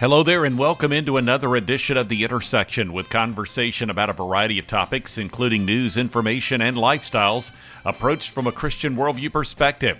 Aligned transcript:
Hello 0.00 0.22
there, 0.22 0.44
and 0.44 0.56
welcome 0.56 0.92
into 0.92 1.16
another 1.16 1.56
edition 1.56 1.96
of 1.96 2.08
The 2.08 2.22
Intersection 2.22 2.92
with 2.92 3.10
conversation 3.10 3.90
about 3.90 4.08
a 4.08 4.12
variety 4.12 4.56
of 4.60 4.68
topics, 4.68 5.18
including 5.18 5.64
news, 5.64 5.96
information, 5.96 6.62
and 6.62 6.76
lifestyles, 6.76 7.50
approached 7.84 8.30
from 8.30 8.46
a 8.46 8.52
Christian 8.52 8.94
worldview 8.94 9.32
perspective. 9.32 9.98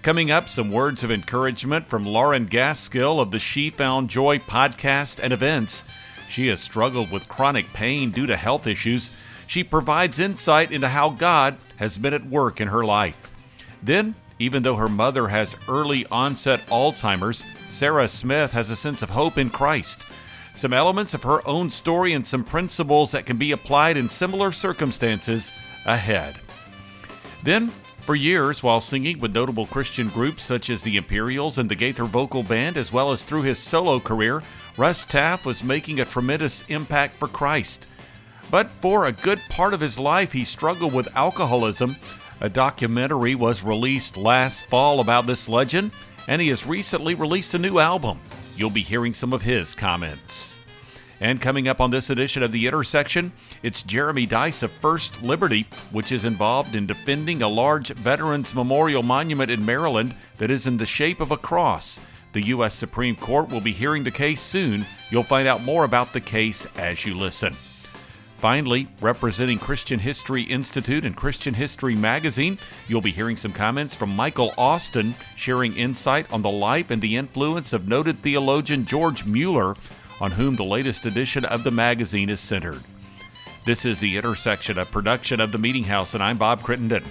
Coming 0.00 0.30
up, 0.30 0.48
some 0.48 0.72
words 0.72 1.02
of 1.02 1.10
encouragement 1.10 1.88
from 1.88 2.06
Lauren 2.06 2.46
Gaskill 2.46 3.20
of 3.20 3.32
the 3.32 3.38
She 3.38 3.68
Found 3.68 4.08
Joy 4.08 4.38
podcast 4.38 5.20
and 5.22 5.30
events. 5.30 5.84
She 6.30 6.46
has 6.46 6.62
struggled 6.62 7.10
with 7.10 7.28
chronic 7.28 7.70
pain 7.74 8.12
due 8.12 8.26
to 8.26 8.38
health 8.38 8.66
issues. 8.66 9.10
She 9.46 9.62
provides 9.62 10.18
insight 10.18 10.72
into 10.72 10.88
how 10.88 11.10
God 11.10 11.58
has 11.76 11.98
been 11.98 12.14
at 12.14 12.24
work 12.24 12.62
in 12.62 12.68
her 12.68 12.82
life. 12.82 13.30
Then, 13.82 14.14
even 14.38 14.62
though 14.62 14.76
her 14.76 14.88
mother 14.88 15.28
has 15.28 15.54
early 15.68 16.06
onset 16.06 16.66
Alzheimer's, 16.68 17.44
Sarah 17.74 18.08
Smith 18.08 18.52
has 18.52 18.70
a 18.70 18.76
sense 18.76 19.02
of 19.02 19.10
hope 19.10 19.36
in 19.36 19.50
Christ. 19.50 20.04
Some 20.52 20.72
elements 20.72 21.12
of 21.12 21.24
her 21.24 21.44
own 21.44 21.72
story 21.72 22.12
and 22.12 22.24
some 22.24 22.44
principles 22.44 23.10
that 23.10 23.26
can 23.26 23.36
be 23.36 23.50
applied 23.50 23.96
in 23.96 24.08
similar 24.08 24.52
circumstances 24.52 25.50
ahead. 25.84 26.38
Then, 27.42 27.72
for 27.98 28.14
years, 28.14 28.62
while 28.62 28.80
singing 28.80 29.18
with 29.18 29.34
notable 29.34 29.66
Christian 29.66 30.06
groups 30.06 30.44
such 30.44 30.70
as 30.70 30.82
the 30.82 30.96
Imperials 30.96 31.58
and 31.58 31.68
the 31.68 31.74
Gaither 31.74 32.04
Vocal 32.04 32.44
Band, 32.44 32.76
as 32.76 32.92
well 32.92 33.10
as 33.10 33.24
through 33.24 33.42
his 33.42 33.58
solo 33.58 33.98
career, 33.98 34.44
Russ 34.76 35.04
Taff 35.04 35.44
was 35.44 35.64
making 35.64 35.98
a 35.98 36.04
tremendous 36.04 36.62
impact 36.68 37.16
for 37.16 37.26
Christ. 37.26 37.86
But 38.52 38.68
for 38.68 39.04
a 39.04 39.12
good 39.12 39.40
part 39.48 39.74
of 39.74 39.80
his 39.80 39.98
life, 39.98 40.30
he 40.30 40.44
struggled 40.44 40.94
with 40.94 41.14
alcoholism 41.16 41.96
a 42.40 42.48
documentary 42.48 43.34
was 43.34 43.62
released 43.62 44.16
last 44.16 44.66
fall 44.66 45.00
about 45.00 45.26
this 45.26 45.48
legend, 45.48 45.92
and 46.28 46.40
he 46.40 46.48
has 46.48 46.66
recently 46.66 47.14
released 47.14 47.54
a 47.54 47.58
new 47.58 47.78
album. 47.78 48.20
You'll 48.56 48.70
be 48.70 48.82
hearing 48.82 49.14
some 49.14 49.32
of 49.32 49.42
his 49.42 49.74
comments. 49.74 50.58
And 51.20 51.40
coming 51.40 51.68
up 51.68 51.80
on 51.80 51.90
this 51.90 52.10
edition 52.10 52.42
of 52.42 52.52
The 52.52 52.66
Intersection, 52.66 53.32
it's 53.62 53.82
Jeremy 53.82 54.26
Dys 54.26 54.62
of 54.62 54.72
First 54.72 55.22
Liberty, 55.22 55.66
which 55.90 56.12
is 56.12 56.24
involved 56.24 56.74
in 56.74 56.86
defending 56.86 57.40
a 57.40 57.48
large 57.48 57.88
Veterans 57.88 58.54
Memorial 58.54 59.02
Monument 59.02 59.50
in 59.50 59.64
Maryland 59.64 60.14
that 60.38 60.50
is 60.50 60.66
in 60.66 60.76
the 60.76 60.86
shape 60.86 61.20
of 61.20 61.30
a 61.30 61.36
cross. 61.36 62.00
The 62.32 62.46
U.S. 62.46 62.74
Supreme 62.74 63.14
Court 63.14 63.48
will 63.48 63.60
be 63.60 63.72
hearing 63.72 64.02
the 64.02 64.10
case 64.10 64.42
soon. 64.42 64.84
You'll 65.08 65.22
find 65.22 65.46
out 65.46 65.62
more 65.62 65.84
about 65.84 66.12
the 66.12 66.20
case 66.20 66.66
as 66.76 67.06
you 67.06 67.14
listen. 67.16 67.54
Finally, 68.44 68.86
representing 69.00 69.58
Christian 69.58 70.00
History 70.00 70.42
Institute 70.42 71.06
and 71.06 71.16
Christian 71.16 71.54
History 71.54 71.94
Magazine, 71.94 72.58
you'll 72.86 73.00
be 73.00 73.10
hearing 73.10 73.38
some 73.38 73.54
comments 73.54 73.96
from 73.96 74.14
Michael 74.14 74.52
Austin 74.58 75.14
sharing 75.34 75.74
insight 75.78 76.30
on 76.30 76.42
the 76.42 76.50
life 76.50 76.90
and 76.90 77.00
the 77.00 77.16
influence 77.16 77.72
of 77.72 77.88
noted 77.88 78.18
theologian 78.18 78.84
George 78.84 79.24
Mueller, 79.24 79.76
on 80.20 80.32
whom 80.32 80.56
the 80.56 80.62
latest 80.62 81.06
edition 81.06 81.46
of 81.46 81.64
the 81.64 81.70
magazine 81.70 82.28
is 82.28 82.38
centered. 82.38 82.82
This 83.64 83.86
is 83.86 83.98
the 84.00 84.18
intersection 84.18 84.76
of 84.76 84.90
production 84.90 85.40
of 85.40 85.50
the 85.50 85.56
Meeting 85.56 85.84
House, 85.84 86.12
and 86.12 86.22
I'm 86.22 86.36
Bob 86.36 86.62
Crittenden. 86.62 87.04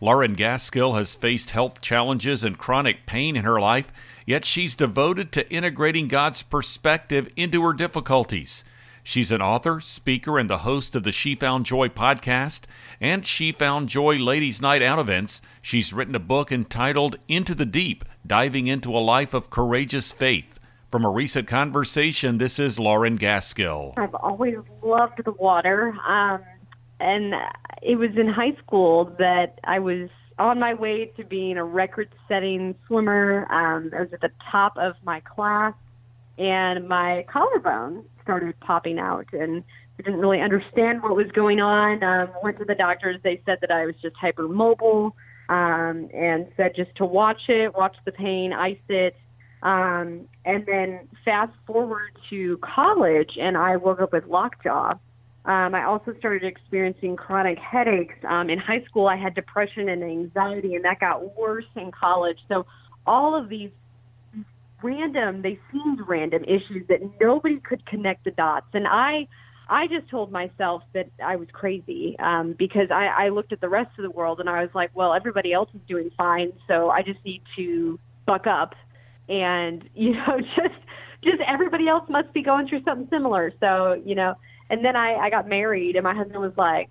Lauren 0.00 0.34
Gaskill 0.34 0.96
has 0.96 1.14
faced 1.14 1.50
health 1.50 1.80
challenges 1.80 2.42
and 2.42 2.58
chronic 2.58 3.06
pain 3.06 3.36
in 3.36 3.44
her 3.44 3.60
life, 3.60 3.92
yet 4.26 4.44
she's 4.44 4.74
devoted 4.74 5.30
to 5.30 5.48
integrating 5.52 6.08
God's 6.08 6.42
perspective 6.42 7.28
into 7.36 7.62
her 7.62 7.72
difficulties. 7.72 8.64
She's 9.06 9.30
an 9.30 9.42
author, 9.42 9.82
speaker, 9.82 10.38
and 10.38 10.48
the 10.48 10.58
host 10.58 10.96
of 10.96 11.02
the 11.02 11.12
She 11.12 11.34
Found 11.34 11.66
Joy 11.66 11.88
podcast 11.88 12.62
and 13.02 13.26
She 13.26 13.52
Found 13.52 13.90
Joy 13.90 14.16
Ladies 14.16 14.62
Night 14.62 14.80
Out 14.80 14.98
events. 14.98 15.42
She's 15.60 15.92
written 15.92 16.14
a 16.14 16.18
book 16.18 16.50
entitled 16.50 17.16
Into 17.28 17.54
the 17.54 17.66
Deep 17.66 18.06
Diving 18.26 18.66
into 18.66 18.96
a 18.96 19.00
Life 19.00 19.34
of 19.34 19.50
Courageous 19.50 20.10
Faith. 20.10 20.58
From 20.88 21.04
a 21.04 21.10
recent 21.10 21.46
conversation, 21.46 22.38
this 22.38 22.58
is 22.58 22.78
Lauren 22.78 23.18
Gaskill. 23.18 23.92
I've 23.98 24.14
always 24.14 24.56
loved 24.82 25.22
the 25.22 25.32
water. 25.32 25.94
Um, 26.08 26.40
and 26.98 27.34
it 27.82 27.96
was 27.96 28.16
in 28.16 28.26
high 28.26 28.56
school 28.64 29.14
that 29.18 29.60
I 29.64 29.80
was 29.80 30.08
on 30.38 30.58
my 30.58 30.72
way 30.72 31.12
to 31.18 31.24
being 31.26 31.58
a 31.58 31.64
record 31.64 32.08
setting 32.26 32.74
swimmer. 32.86 33.46
Um, 33.52 33.90
I 33.94 34.00
was 34.00 34.14
at 34.14 34.22
the 34.22 34.32
top 34.50 34.78
of 34.78 34.94
my 35.04 35.20
class, 35.20 35.74
and 36.38 36.88
my 36.88 37.26
collarbone 37.28 38.04
started 38.24 38.58
popping 38.60 38.98
out 38.98 39.26
and 39.32 39.62
I 39.98 40.02
didn't 40.02 40.18
really 40.18 40.40
understand 40.40 41.02
what 41.02 41.14
was 41.14 41.30
going 41.32 41.60
on. 41.60 42.02
Um, 42.02 42.30
went 42.42 42.58
to 42.58 42.64
the 42.64 42.74
doctors. 42.74 43.20
They 43.22 43.40
said 43.46 43.58
that 43.60 43.70
I 43.70 43.86
was 43.86 43.94
just 44.02 44.16
hypermobile 44.16 45.12
um, 45.48 46.08
and 46.12 46.48
said 46.56 46.72
just 46.74 46.94
to 46.96 47.04
watch 47.04 47.42
it, 47.48 47.74
watch 47.74 47.96
the 48.04 48.12
pain, 48.12 48.52
ice 48.52 48.76
it. 48.88 49.14
Um, 49.62 50.28
and 50.44 50.66
then 50.66 51.08
fast 51.24 51.52
forward 51.66 52.10
to 52.28 52.58
college, 52.58 53.38
and 53.40 53.56
I 53.56 53.76
woke 53.76 54.00
up 54.00 54.12
with 54.12 54.26
lockjaw. 54.26 54.94
Um, 55.46 55.74
I 55.74 55.84
also 55.84 56.14
started 56.18 56.44
experiencing 56.44 57.16
chronic 57.16 57.58
headaches. 57.58 58.14
Um, 58.28 58.50
in 58.50 58.58
high 58.58 58.82
school, 58.84 59.06
I 59.06 59.16
had 59.16 59.34
depression 59.34 59.88
and 59.88 60.02
anxiety, 60.02 60.74
and 60.74 60.84
that 60.84 61.00
got 61.00 61.38
worse 61.38 61.64
in 61.76 61.92
college. 61.92 62.38
So 62.48 62.66
all 63.06 63.34
of 63.34 63.48
these 63.48 63.70
random 64.84 65.42
they 65.42 65.58
seemed 65.72 66.00
random 66.06 66.44
issues 66.44 66.86
that 66.88 67.00
nobody 67.20 67.58
could 67.60 67.84
connect 67.86 68.24
the 68.24 68.30
dots. 68.32 68.66
And 68.74 68.86
i 68.86 69.26
i 69.68 69.86
just 69.86 70.10
told 70.10 70.30
myself 70.30 70.82
that 70.92 71.08
i 71.24 71.36
was 71.36 71.48
crazy 71.52 72.14
um 72.18 72.54
because 72.58 72.88
i 72.90 73.06
i 73.24 73.28
looked 73.30 73.50
at 73.50 73.62
the 73.62 73.68
rest 73.68 73.88
of 73.98 74.02
the 74.02 74.10
world 74.10 74.38
and 74.38 74.50
i 74.50 74.60
was 74.60 74.68
like 74.74 74.90
well 74.94 75.14
everybody 75.14 75.54
else 75.54 75.70
is 75.74 75.80
doing 75.88 76.10
fine 76.18 76.52
so 76.68 76.90
i 76.90 77.00
just 77.00 77.18
need 77.24 77.40
to 77.56 77.98
buck 78.26 78.46
up 78.46 78.74
and 79.30 79.88
you 79.94 80.12
know 80.12 80.38
just 80.54 80.78
just 81.24 81.38
everybody 81.46 81.88
else 81.88 82.04
must 82.08 82.32
be 82.32 82.42
going 82.42 82.68
through 82.68 82.82
something 82.84 83.08
similar. 83.10 83.52
So 83.60 84.00
you 84.04 84.14
know 84.14 84.34
and 84.70 84.84
then 84.84 84.96
i 84.96 85.14
i 85.14 85.30
got 85.30 85.48
married 85.48 85.96
and 85.96 86.04
my 86.04 86.14
husband 86.14 86.40
was 86.40 86.52
like 86.56 86.88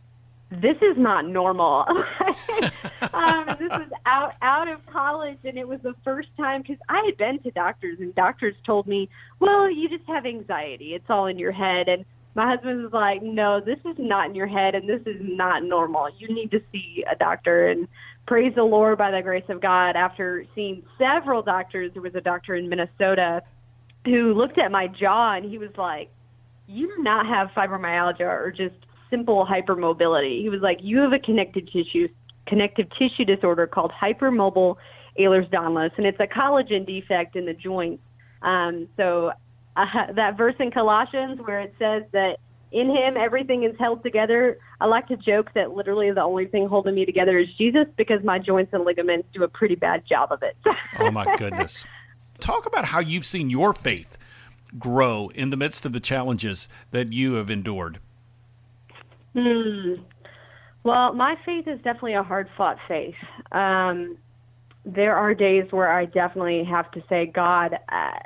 this 0.61 0.77
is 0.81 0.97
not 0.97 1.25
normal. 1.25 1.85
um, 3.13 3.45
this 3.59 3.69
was 3.71 3.89
out 4.05 4.33
out 4.41 4.67
of 4.67 4.85
college, 4.85 5.39
and 5.43 5.57
it 5.57 5.67
was 5.67 5.79
the 5.81 5.95
first 6.03 6.29
time 6.37 6.61
because 6.61 6.77
I 6.89 7.01
had 7.05 7.17
been 7.17 7.39
to 7.43 7.51
doctors, 7.51 7.97
and 7.99 8.13
doctors 8.13 8.55
told 8.65 8.87
me, 8.87 9.09
"Well, 9.39 9.69
you 9.69 9.89
just 9.89 10.07
have 10.07 10.25
anxiety. 10.25 10.93
It's 10.93 11.09
all 11.09 11.27
in 11.27 11.39
your 11.39 11.51
head." 11.51 11.87
And 11.87 12.05
my 12.35 12.47
husband 12.47 12.83
was 12.83 12.93
like, 12.93 13.21
"No, 13.23 13.59
this 13.59 13.79
is 13.85 13.95
not 13.97 14.29
in 14.29 14.35
your 14.35 14.47
head, 14.47 14.75
and 14.75 14.87
this 14.87 15.01
is 15.05 15.19
not 15.21 15.63
normal. 15.63 16.09
You 16.17 16.33
need 16.33 16.51
to 16.51 16.61
see 16.71 17.03
a 17.09 17.15
doctor." 17.15 17.69
And 17.69 17.87
praise 18.27 18.53
the 18.55 18.63
Lord, 18.63 18.97
by 18.97 19.11
the 19.11 19.21
grace 19.21 19.49
of 19.49 19.61
God, 19.61 19.95
after 19.95 20.45
seeing 20.53 20.83
several 20.97 21.41
doctors, 21.41 21.93
there 21.93 22.01
was 22.01 22.15
a 22.15 22.21
doctor 22.21 22.55
in 22.55 22.69
Minnesota 22.69 23.41
who 24.05 24.33
looked 24.33 24.57
at 24.57 24.71
my 24.71 24.87
jaw, 24.87 25.33
and 25.33 25.45
he 25.49 25.57
was 25.57 25.71
like, 25.77 26.09
"You 26.67 26.87
do 26.95 27.01
not 27.01 27.25
have 27.25 27.49
fibromyalgia 27.55 28.21
or 28.21 28.51
just." 28.51 28.75
Simple 29.13 29.45
hypermobility. 29.45 30.41
He 30.41 30.49
was 30.49 30.61
like, 30.61 30.79
you 30.81 30.97
have 30.99 31.13
a 31.13 31.19
connective 31.19 31.65
tissue 31.71 32.07
connective 32.47 32.87
tissue 32.99 33.23
disorder 33.23 33.67
called 33.67 33.91
hypermobile 33.91 34.75
Ehlers-Danlos, 35.19 35.91
and 35.97 36.05
it's 36.05 36.19
a 36.19 36.27
collagen 36.27 36.85
defect 36.85 37.35
in 37.35 37.45
the 37.45 37.53
joints. 37.53 38.03
Um, 38.41 38.89
so 38.97 39.31
uh, 39.77 39.85
that 40.15 40.35
verse 40.35 40.55
in 40.59 40.71
Colossians 40.71 41.39
where 41.45 41.61
it 41.61 41.73
says 41.79 42.03
that 42.11 42.37
in 42.71 42.89
him 42.89 43.15
everything 43.17 43.63
is 43.63 43.75
held 43.79 44.03
together. 44.03 44.57
I 44.81 44.87
like 44.87 45.07
to 45.07 45.15
joke 45.15 45.51
that 45.53 45.71
literally 45.71 46.11
the 46.11 46.23
only 46.23 46.47
thing 46.47 46.67
holding 46.67 46.95
me 46.95 47.05
together 47.05 47.37
is 47.37 47.47
Jesus 47.57 47.85
because 47.95 48.23
my 48.23 48.39
joints 48.39 48.73
and 48.73 48.83
ligaments 48.83 49.27
do 49.33 49.43
a 49.43 49.47
pretty 49.47 49.75
bad 49.75 50.03
job 50.07 50.31
of 50.31 50.41
it. 50.41 50.57
oh 50.99 51.11
my 51.11 51.35
goodness. 51.37 51.85
Talk 52.39 52.65
about 52.65 52.85
how 52.85 52.99
you've 52.99 53.25
seen 53.25 53.49
your 53.49 53.73
faith 53.73 54.17
grow 54.77 55.29
in 55.35 55.51
the 55.51 55.57
midst 55.57 55.85
of 55.85 55.93
the 55.93 55.99
challenges 55.99 56.67
that 56.91 57.13
you 57.13 57.35
have 57.35 57.49
endured. 57.49 57.99
Hmm. 59.33 59.95
Well, 60.83 61.13
my 61.13 61.35
faith 61.45 61.67
is 61.67 61.77
definitely 61.77 62.15
a 62.15 62.23
hard 62.23 62.49
fought 62.57 62.77
faith. 62.87 63.15
Um, 63.51 64.17
there 64.85 65.15
are 65.15 65.33
days 65.33 65.65
where 65.71 65.91
I 65.91 66.05
definitely 66.05 66.63
have 66.65 66.91
to 66.91 67.03
say, 67.07 67.31
God, 67.33 67.73
uh, 67.89 68.19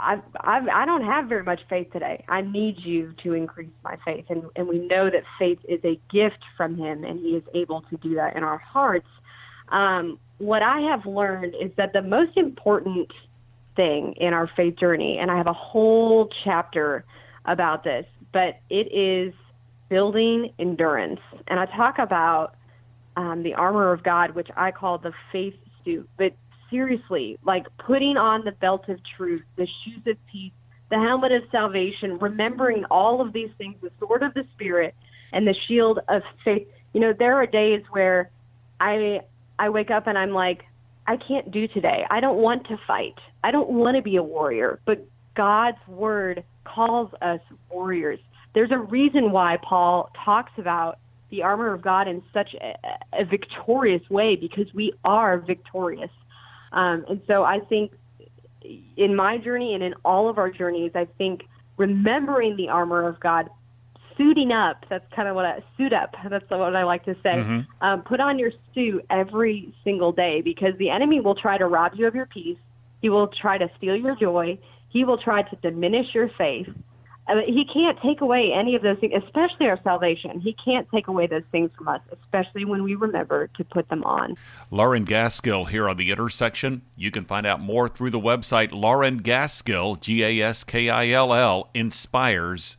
I've, 0.00 0.22
I've, 0.40 0.68
I 0.68 0.86
don't 0.86 1.04
have 1.04 1.28
very 1.28 1.42
much 1.42 1.60
faith 1.68 1.92
today. 1.92 2.24
I 2.28 2.40
need 2.40 2.76
you 2.78 3.12
to 3.24 3.34
increase 3.34 3.70
my 3.84 3.96
faith. 4.04 4.24
And, 4.30 4.44
and 4.56 4.66
we 4.66 4.78
know 4.78 5.10
that 5.10 5.22
faith 5.38 5.58
is 5.68 5.80
a 5.84 6.00
gift 6.10 6.38
from 6.56 6.76
Him, 6.76 7.04
and 7.04 7.20
He 7.20 7.30
is 7.30 7.42
able 7.54 7.82
to 7.82 7.96
do 7.98 8.14
that 8.14 8.36
in 8.36 8.42
our 8.42 8.58
hearts. 8.58 9.08
Um, 9.68 10.18
what 10.38 10.62
I 10.62 10.80
have 10.80 11.04
learned 11.04 11.54
is 11.60 11.70
that 11.76 11.92
the 11.92 12.02
most 12.02 12.36
important 12.36 13.12
thing 13.76 14.14
in 14.16 14.32
our 14.32 14.50
faith 14.56 14.76
journey, 14.78 15.18
and 15.18 15.30
I 15.30 15.36
have 15.36 15.46
a 15.46 15.52
whole 15.52 16.30
chapter 16.44 17.04
about 17.44 17.84
this, 17.84 18.06
but 18.32 18.60
it 18.70 18.92
is 18.92 19.34
building 19.88 20.52
endurance. 20.58 21.20
And 21.48 21.58
I 21.58 21.66
talk 21.66 21.98
about 21.98 22.54
um, 23.16 23.42
the 23.42 23.54
armor 23.54 23.92
of 23.92 24.02
God, 24.02 24.34
which 24.34 24.48
I 24.56 24.70
call 24.70 24.98
the 24.98 25.12
faith 25.32 25.54
suit. 25.84 26.08
But 26.16 26.32
seriously, 26.70 27.38
like 27.44 27.66
putting 27.78 28.16
on 28.16 28.44
the 28.44 28.52
belt 28.52 28.88
of 28.88 28.98
truth, 29.16 29.42
the 29.56 29.66
shoes 29.84 30.02
of 30.06 30.16
peace, 30.30 30.52
the 30.90 30.96
helmet 30.96 31.32
of 31.32 31.42
salvation, 31.50 32.18
remembering 32.18 32.84
all 32.90 33.20
of 33.20 33.32
these 33.32 33.50
things, 33.58 33.76
the 33.82 33.90
sword 33.98 34.22
of 34.22 34.34
the 34.34 34.44
Spirit, 34.54 34.94
and 35.32 35.46
the 35.46 35.54
shield 35.66 36.00
of 36.08 36.22
faith. 36.44 36.66
You 36.92 37.00
know, 37.00 37.12
there 37.18 37.34
are 37.34 37.46
days 37.46 37.82
where 37.90 38.30
I 38.80 39.20
I 39.58 39.68
wake 39.68 39.90
up 39.90 40.06
and 40.06 40.16
I'm 40.16 40.30
like, 40.30 40.62
I 41.06 41.16
can't 41.16 41.50
do 41.50 41.66
today. 41.68 42.04
I 42.10 42.20
don't 42.20 42.38
want 42.38 42.66
to 42.68 42.78
fight. 42.86 43.14
I 43.42 43.50
don't 43.50 43.70
want 43.70 43.96
to 43.96 44.02
be 44.02 44.16
a 44.16 44.22
warrior. 44.22 44.80
But 44.84 45.06
God's 45.34 45.78
word 45.86 46.44
calls 46.64 47.10
us 47.22 47.40
warriors. 47.70 48.20
There's 48.58 48.72
a 48.72 48.78
reason 48.78 49.30
why 49.30 49.56
Paul 49.62 50.10
talks 50.24 50.50
about 50.58 50.98
the 51.30 51.44
armor 51.44 51.72
of 51.72 51.80
God 51.80 52.08
in 52.08 52.24
such 52.34 52.56
a, 52.60 52.74
a 53.16 53.24
victorious 53.24 54.02
way 54.10 54.34
because 54.34 54.66
we 54.74 54.94
are 55.04 55.38
victorious. 55.38 56.10
Um, 56.72 57.04
and 57.08 57.20
so 57.28 57.44
I 57.44 57.60
think 57.68 57.92
in 58.96 59.14
my 59.14 59.38
journey 59.38 59.74
and 59.74 59.84
in 59.84 59.94
all 60.04 60.28
of 60.28 60.38
our 60.38 60.50
journeys, 60.50 60.90
I 60.96 61.06
think 61.18 61.42
remembering 61.76 62.56
the 62.56 62.68
armor 62.68 63.06
of 63.06 63.20
God, 63.20 63.48
suiting 64.16 64.50
up, 64.50 64.84
that's 64.90 65.06
kind 65.14 65.28
of 65.28 65.36
what 65.36 65.44
I 65.44 65.60
suit 65.76 65.92
up, 65.92 66.16
that's 66.28 66.50
what 66.50 66.74
I 66.74 66.82
like 66.82 67.04
to 67.04 67.14
say. 67.22 67.36
Mm-hmm. 67.36 67.86
Um, 67.86 68.02
put 68.02 68.18
on 68.18 68.40
your 68.40 68.50
suit 68.74 69.04
every 69.08 69.72
single 69.84 70.10
day 70.10 70.40
because 70.40 70.72
the 70.80 70.90
enemy 70.90 71.20
will 71.20 71.36
try 71.36 71.58
to 71.58 71.66
rob 71.68 71.92
you 71.94 72.08
of 72.08 72.14
your 72.16 72.26
peace. 72.26 72.58
He 73.02 73.08
will 73.08 73.28
try 73.28 73.56
to 73.56 73.70
steal 73.76 73.94
your 73.94 74.16
joy. 74.16 74.58
He 74.88 75.04
will 75.04 75.18
try 75.18 75.42
to 75.42 75.56
diminish 75.62 76.06
your 76.12 76.28
faith. 76.36 76.66
He 77.46 77.64
can't 77.64 78.00
take 78.00 78.20
away 78.22 78.52
any 78.54 78.74
of 78.74 78.82
those 78.82 78.98
things, 78.98 79.12
especially 79.24 79.66
our 79.66 79.78
salvation. 79.82 80.40
He 80.40 80.56
can't 80.64 80.88
take 80.90 81.08
away 81.08 81.26
those 81.26 81.42
things 81.52 81.70
from 81.76 81.88
us, 81.88 82.00
especially 82.12 82.64
when 82.64 82.82
we 82.82 82.94
remember 82.94 83.48
to 83.56 83.64
put 83.64 83.88
them 83.88 84.02
on. 84.04 84.36
Lauren 84.70 85.04
Gaskill 85.04 85.68
here 85.68 85.88
on 85.88 85.96
the 85.96 86.10
intersection. 86.10 86.82
You 86.96 87.10
can 87.10 87.24
find 87.24 87.46
out 87.46 87.60
more 87.60 87.88
through 87.88 88.10
the 88.10 88.18
website 88.18 88.72
Lauren 88.72 89.22
Gaskill, 89.22 90.00
G 90.00 90.22
A 90.22 90.40
S 90.40 90.64
K 90.64 90.88
I 90.88 91.08
L 91.10 91.34
L, 91.34 91.68
inspires.com. 91.74 92.78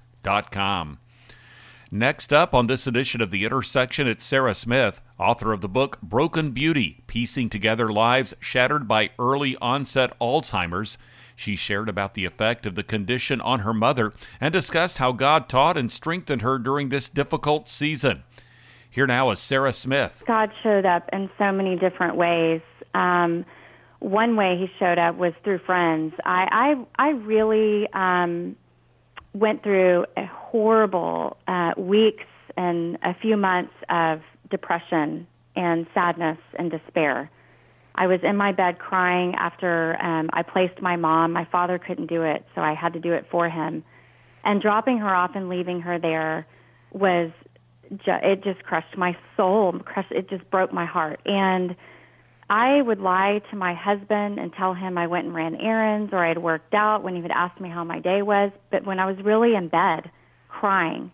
Next 1.91 2.31
up 2.31 2.53
on 2.53 2.67
this 2.67 2.85
edition 2.85 3.19
of 3.19 3.31
The 3.31 3.43
Intersection, 3.43 4.07
it's 4.07 4.23
Sarah 4.23 4.53
Smith, 4.53 5.01
author 5.17 5.51
of 5.51 5.61
the 5.61 5.67
book 5.67 5.99
Broken 6.03 6.51
Beauty 6.51 7.03
Piecing 7.07 7.49
Together 7.49 7.91
Lives 7.91 8.35
Shattered 8.39 8.87
by 8.87 9.09
Early 9.17 9.55
Onset 9.59 10.17
Alzheimer's. 10.19 10.99
She 11.39 11.55
shared 11.55 11.87
about 11.87 12.15
the 12.15 12.25
effect 12.25 12.65
of 12.65 12.75
the 12.75 12.83
condition 12.83 13.39
on 13.39 13.61
her 13.61 13.73
mother 13.73 14.11
and 14.41 14.51
discussed 14.51 14.97
how 14.97 15.13
God 15.13 15.47
taught 15.47 15.77
and 15.77 15.89
strengthened 15.89 16.41
her 16.41 16.59
during 16.59 16.89
this 16.89 17.07
difficult 17.07 17.69
season. 17.69 18.23
Here 18.89 19.07
now 19.07 19.29
is 19.31 19.39
Sarah 19.39 19.71
Smith. 19.71 20.25
God 20.27 20.51
showed 20.61 20.85
up 20.85 21.07
in 21.13 21.29
so 21.37 21.53
many 21.53 21.77
different 21.77 22.17
ways. 22.17 22.59
Um, 22.93 23.45
one 23.99 24.35
way 24.35 24.57
he 24.57 24.69
showed 24.79 24.97
up 24.97 25.15
was 25.15 25.31
through 25.45 25.59
friends. 25.59 26.13
I 26.25 26.75
I, 26.99 27.07
I 27.07 27.09
really 27.11 27.87
um, 27.93 28.57
went 29.33 29.63
through 29.63 30.07
a 30.17 30.25
horrible 30.25 31.37
uh, 31.47 31.71
weeks 31.77 32.25
and 32.57 32.97
a 33.01 33.13
few 33.13 33.37
months 33.37 33.73
of 33.87 34.19
depression 34.51 35.25
and 35.55 35.87
sadness 35.93 36.39
and 36.57 36.69
despair. 36.69 37.31
I 37.99 38.07
was 38.07 38.21
in 38.23 38.37
my 38.37 38.53
bed 38.53 38.79
crying 38.79 39.35
after 39.35 40.01
um, 40.01 40.29
I 40.31 40.41
placed 40.41 40.81
my 40.81 40.95
mom. 40.95 41.33
My 41.33 41.45
father 41.51 41.77
couldn't 41.77 42.07
do 42.07 42.23
it, 42.23 42.45
so 42.55 42.61
I 42.61 42.73
had 42.73 42.93
to 42.93 42.99
do 43.01 43.11
it 43.11 43.25
for 43.29 43.49
him. 43.49 43.83
And 44.45 44.61
dropping 44.61 44.99
her 44.99 45.13
off 45.13 45.31
and 45.35 45.49
leaving 45.49 45.81
her 45.81 45.99
there 45.99 46.47
was 46.93 47.29
ju- 47.91 48.23
it 48.23 48.41
just 48.41 48.63
crushed 48.63 48.97
my 48.97 49.17
soul. 49.35 49.73
Crushed, 49.83 50.13
it 50.13 50.29
just 50.29 50.49
broke 50.49 50.71
my 50.71 50.85
heart. 50.85 51.19
And 51.25 51.75
I 52.49 52.81
would 52.81 52.99
lie 52.99 53.41
to 53.51 53.57
my 53.57 53.73
husband 53.73 54.39
and 54.39 54.53
tell 54.53 54.73
him 54.73 54.97
I 54.97 55.07
went 55.07 55.25
and 55.25 55.35
ran 55.35 55.55
errands 55.55 56.13
or 56.13 56.23
I 56.23 56.29
had 56.29 56.37
worked 56.37 56.73
out 56.73 57.03
when 57.03 57.15
he 57.15 57.21
would 57.21 57.31
ask 57.31 57.59
me 57.59 57.67
how 57.67 57.83
my 57.83 57.99
day 57.99 58.21
was. 58.21 58.51
But 58.71 58.85
when 58.85 58.99
I 58.99 59.07
was 59.07 59.17
really 59.25 59.55
in 59.55 59.67
bed, 59.67 60.09
crying 60.47 61.11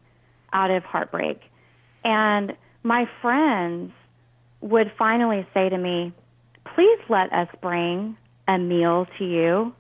out 0.54 0.70
of 0.70 0.84
heartbreak, 0.84 1.42
and 2.04 2.56
my 2.84 3.10
friends 3.24 3.92
would 4.62 4.92
finally 5.00 5.48
say 5.52 5.68
to 5.68 5.78
me, 5.80 6.14
Please 6.76 7.00
let 7.10 7.32
us 7.32 7.48
bring 7.62 8.18
a 8.50 8.58
meal 8.58 9.08
to 9.18 9.26
you. 9.26 9.74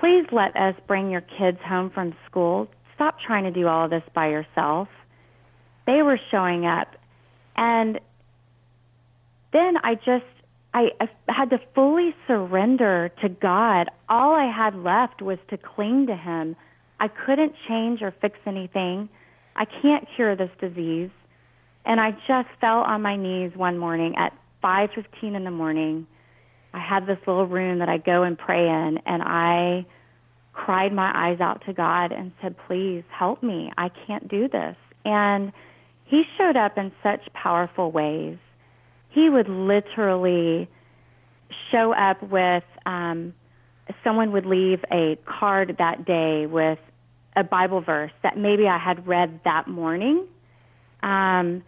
Please 0.00 0.26
let 0.32 0.56
us 0.56 0.74
bring 0.88 1.10
your 1.10 1.20
kids 1.20 1.58
home 1.64 1.90
from 1.94 2.14
school. 2.28 2.68
Stop 2.96 3.18
trying 3.24 3.44
to 3.44 3.52
do 3.52 3.68
all 3.68 3.84
of 3.84 3.90
this 3.90 4.02
by 4.14 4.28
yourself. 4.28 4.88
They 5.86 6.02
were 6.02 6.18
showing 6.30 6.66
up. 6.66 6.88
And 7.56 8.00
then 9.52 9.76
I 9.82 9.94
just, 9.94 10.24
I, 10.74 10.88
I 11.00 11.08
had 11.28 11.50
to 11.50 11.58
fully 11.72 12.14
surrender 12.26 13.10
to 13.22 13.28
God. 13.28 13.88
All 14.08 14.34
I 14.34 14.50
had 14.50 14.74
left 14.74 15.22
was 15.22 15.38
to 15.50 15.56
cling 15.56 16.08
to 16.08 16.16
Him. 16.16 16.56
I 16.98 17.06
couldn't 17.08 17.52
change 17.68 18.02
or 18.02 18.12
fix 18.20 18.36
anything. 18.44 19.08
I 19.54 19.64
can't 19.64 20.06
cure 20.16 20.34
this 20.34 20.50
disease. 20.60 21.10
And 21.84 22.00
I 22.00 22.10
just 22.26 22.48
fell 22.60 22.78
on 22.78 23.02
my 23.02 23.16
knees 23.16 23.52
one 23.54 23.78
morning 23.78 24.14
at 24.16 24.32
5:15 24.62 25.34
in 25.34 25.44
the 25.44 25.50
morning. 25.50 26.06
I 26.74 26.80
had 26.80 27.06
this 27.06 27.18
little 27.26 27.46
room 27.46 27.78
that 27.78 27.88
I 27.88 27.98
go 27.98 28.22
and 28.22 28.38
pray 28.38 28.68
in 28.68 28.98
and 29.06 29.22
I 29.22 29.86
cried 30.52 30.92
my 30.92 31.10
eyes 31.14 31.40
out 31.40 31.62
to 31.66 31.72
God 31.72 32.12
and 32.12 32.32
said, 32.42 32.56
"Please 32.66 33.04
help 33.10 33.42
me. 33.42 33.72
I 33.78 33.88
can't 33.88 34.28
do 34.28 34.48
this." 34.48 34.76
And 35.04 35.52
he 36.04 36.24
showed 36.36 36.56
up 36.56 36.76
in 36.76 36.92
such 37.02 37.32
powerful 37.32 37.90
ways. 37.90 38.38
He 39.10 39.30
would 39.30 39.48
literally 39.48 40.68
show 41.70 41.92
up 41.92 42.22
with 42.22 42.64
um 42.86 43.34
someone 44.04 44.32
would 44.32 44.46
leave 44.46 44.84
a 44.92 45.16
card 45.24 45.76
that 45.78 46.04
day 46.04 46.46
with 46.46 46.78
a 47.36 47.44
Bible 47.44 47.80
verse 47.80 48.12
that 48.22 48.36
maybe 48.36 48.66
I 48.66 48.78
had 48.78 49.06
read 49.06 49.40
that 49.44 49.68
morning. 49.68 50.26
Um, 51.02 51.62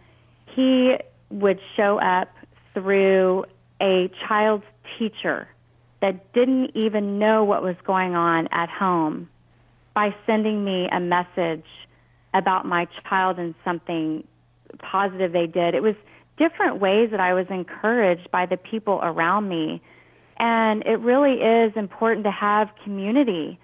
he 0.55 0.95
would 1.29 1.59
show 1.75 1.99
up 1.99 2.29
through 2.73 3.45
a 3.81 4.09
child's 4.27 4.65
teacher 4.97 5.47
that 6.01 6.33
didn't 6.33 6.71
even 6.75 7.19
know 7.19 7.43
what 7.43 7.61
was 7.61 7.75
going 7.85 8.15
on 8.15 8.47
at 8.51 8.69
home 8.69 9.29
by 9.93 10.15
sending 10.25 10.63
me 10.63 10.87
a 10.91 10.99
message 10.99 11.65
about 12.33 12.65
my 12.65 12.87
child 13.07 13.37
and 13.37 13.53
something 13.63 14.25
positive 14.79 15.31
they 15.31 15.47
did. 15.47 15.75
It 15.75 15.83
was 15.83 15.95
different 16.37 16.79
ways 16.79 17.11
that 17.11 17.19
I 17.19 17.33
was 17.33 17.45
encouraged 17.49 18.31
by 18.31 18.45
the 18.45 18.57
people 18.57 18.99
around 19.03 19.47
me. 19.47 19.81
And 20.37 20.83
it 20.85 20.99
really 20.99 21.33
is 21.33 21.73
important 21.75 22.25
to 22.25 22.31
have 22.31 22.69
community, 22.83 23.59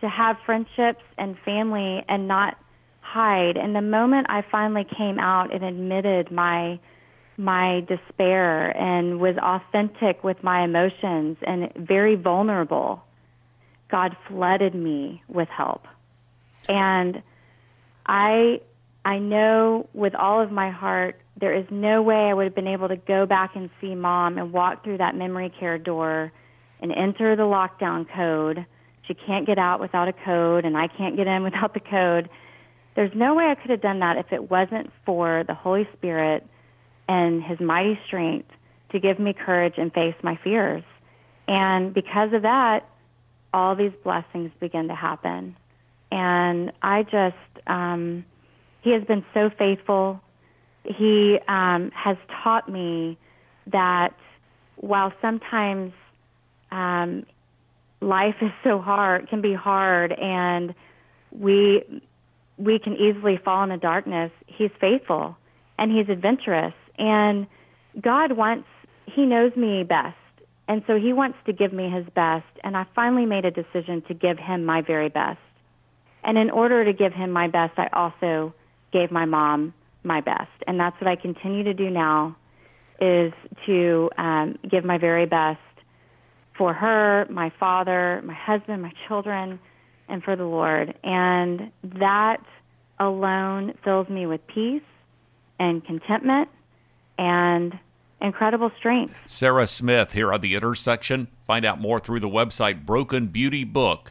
to 0.00 0.08
have 0.08 0.36
friendships 0.46 1.02
and 1.18 1.36
family 1.44 2.04
and 2.08 2.28
not 2.28 2.56
hide. 3.00 3.56
And 3.56 3.74
the 3.74 3.82
moment 3.82 4.28
I 4.30 4.44
finally 4.50 4.86
came 4.96 5.18
out 5.18 5.52
and 5.52 5.64
admitted 5.64 6.30
my 6.30 6.78
my 7.40 7.80
despair 7.88 8.76
and 8.76 9.18
was 9.18 9.36
authentic 9.38 10.22
with 10.22 10.42
my 10.44 10.62
emotions 10.62 11.38
and 11.46 11.72
very 11.74 12.14
vulnerable, 12.14 13.02
God 13.90 14.14
flooded 14.28 14.74
me 14.74 15.22
with 15.26 15.48
help. 15.48 15.86
And 16.68 17.22
I 18.06 18.60
I 19.04 19.18
know 19.18 19.88
with 19.94 20.14
all 20.14 20.42
of 20.42 20.52
my 20.52 20.70
heart 20.70 21.18
there 21.40 21.54
is 21.54 21.64
no 21.70 22.02
way 22.02 22.28
I 22.28 22.34
would 22.34 22.44
have 22.44 22.54
been 22.54 22.68
able 22.68 22.88
to 22.88 22.96
go 22.96 23.24
back 23.24 23.56
and 23.56 23.70
see 23.80 23.94
mom 23.94 24.36
and 24.36 24.52
walk 24.52 24.84
through 24.84 24.98
that 24.98 25.16
memory 25.16 25.50
care 25.58 25.78
door 25.78 26.30
and 26.82 26.92
enter 26.92 27.34
the 27.36 27.44
lockdown 27.44 28.06
code. 28.14 28.66
She 29.08 29.14
can't 29.14 29.46
get 29.46 29.58
out 29.58 29.80
without 29.80 30.08
a 30.08 30.12
code 30.12 30.66
and 30.66 30.76
I 30.76 30.88
can't 30.88 31.16
get 31.16 31.26
in 31.26 31.42
without 31.50 31.72
the 31.72 31.80
code. 31.80 32.28
There's 32.96 33.12
no 33.14 33.34
way 33.34 33.44
I 33.44 33.54
could 33.54 33.70
have 33.70 33.80
done 33.80 34.00
that 34.00 34.18
if 34.18 34.30
it 34.30 34.50
wasn't 34.50 34.90
for 35.06 35.42
the 35.46 35.54
Holy 35.54 35.88
Spirit 35.96 36.46
and 37.10 37.42
his 37.42 37.58
mighty 37.58 37.98
strength 38.06 38.48
to 38.92 39.00
give 39.00 39.18
me 39.18 39.32
courage 39.32 39.74
and 39.78 39.92
face 39.92 40.14
my 40.22 40.38
fears. 40.44 40.84
And 41.48 41.92
because 41.92 42.32
of 42.32 42.42
that, 42.42 42.88
all 43.52 43.74
these 43.74 43.90
blessings 44.04 44.52
begin 44.60 44.86
to 44.86 44.94
happen. 44.94 45.56
And 46.12 46.70
I 46.80 47.02
just, 47.02 47.66
um, 47.66 48.24
he 48.82 48.92
has 48.92 49.02
been 49.02 49.24
so 49.34 49.50
faithful. 49.58 50.20
He 50.84 51.36
um, 51.48 51.90
has 51.90 52.16
taught 52.44 52.68
me 52.68 53.18
that 53.66 54.14
while 54.76 55.12
sometimes 55.20 55.92
um, 56.70 57.26
life 58.00 58.36
is 58.40 58.52
so 58.62 58.78
hard, 58.78 59.28
can 59.28 59.40
be 59.40 59.52
hard, 59.52 60.12
and 60.12 60.74
we 61.32 62.02
we 62.56 62.78
can 62.78 62.94
easily 62.94 63.36
fall 63.44 63.64
in 63.64 63.70
the 63.70 63.78
darkness. 63.78 64.30
He's 64.46 64.70
faithful 64.80 65.36
and 65.78 65.90
he's 65.90 66.10
adventurous, 66.10 66.74
and 66.98 67.46
God 68.00 68.32
wants, 68.32 68.68
He 69.06 69.26
knows 69.26 69.54
me 69.56 69.82
best. 69.84 70.16
And 70.68 70.82
so 70.86 70.98
He 70.98 71.12
wants 71.12 71.38
to 71.46 71.52
give 71.52 71.72
me 71.72 71.90
His 71.90 72.06
best. 72.14 72.46
And 72.62 72.76
I 72.76 72.86
finally 72.94 73.26
made 73.26 73.44
a 73.44 73.50
decision 73.50 74.02
to 74.08 74.14
give 74.14 74.38
Him 74.38 74.64
my 74.64 74.82
very 74.82 75.08
best. 75.08 75.38
And 76.22 76.38
in 76.38 76.50
order 76.50 76.84
to 76.84 76.92
give 76.92 77.12
Him 77.12 77.30
my 77.30 77.48
best, 77.48 77.78
I 77.78 77.88
also 77.92 78.54
gave 78.92 79.10
my 79.10 79.24
mom 79.24 79.74
my 80.04 80.20
best. 80.20 80.50
And 80.66 80.78
that's 80.78 80.98
what 81.00 81.08
I 81.08 81.16
continue 81.16 81.64
to 81.64 81.74
do 81.74 81.90
now 81.90 82.36
is 83.00 83.32
to 83.66 84.10
um, 84.18 84.58
give 84.70 84.84
my 84.84 84.98
very 84.98 85.26
best 85.26 85.58
for 86.56 86.74
her, 86.74 87.26
my 87.30 87.50
father, 87.58 88.20
my 88.24 88.34
husband, 88.34 88.82
my 88.82 88.92
children, 89.08 89.58
and 90.08 90.22
for 90.22 90.36
the 90.36 90.44
Lord. 90.44 90.94
And 91.02 91.70
that 91.98 92.42
alone 92.98 93.74
fills 93.82 94.08
me 94.08 94.26
with 94.26 94.46
peace 94.46 94.82
and 95.58 95.84
contentment 95.84 96.48
and 97.20 97.78
incredible 98.20 98.72
strength. 98.78 99.14
Sarah 99.26 99.66
Smith 99.66 100.12
here 100.12 100.32
on 100.32 100.40
The 100.40 100.54
Intersection. 100.56 101.28
Find 101.46 101.64
out 101.64 101.80
more 101.80 102.00
through 102.00 102.20
the 102.20 102.28
website 102.28 102.84
brokenbeautybook.com 102.84 104.10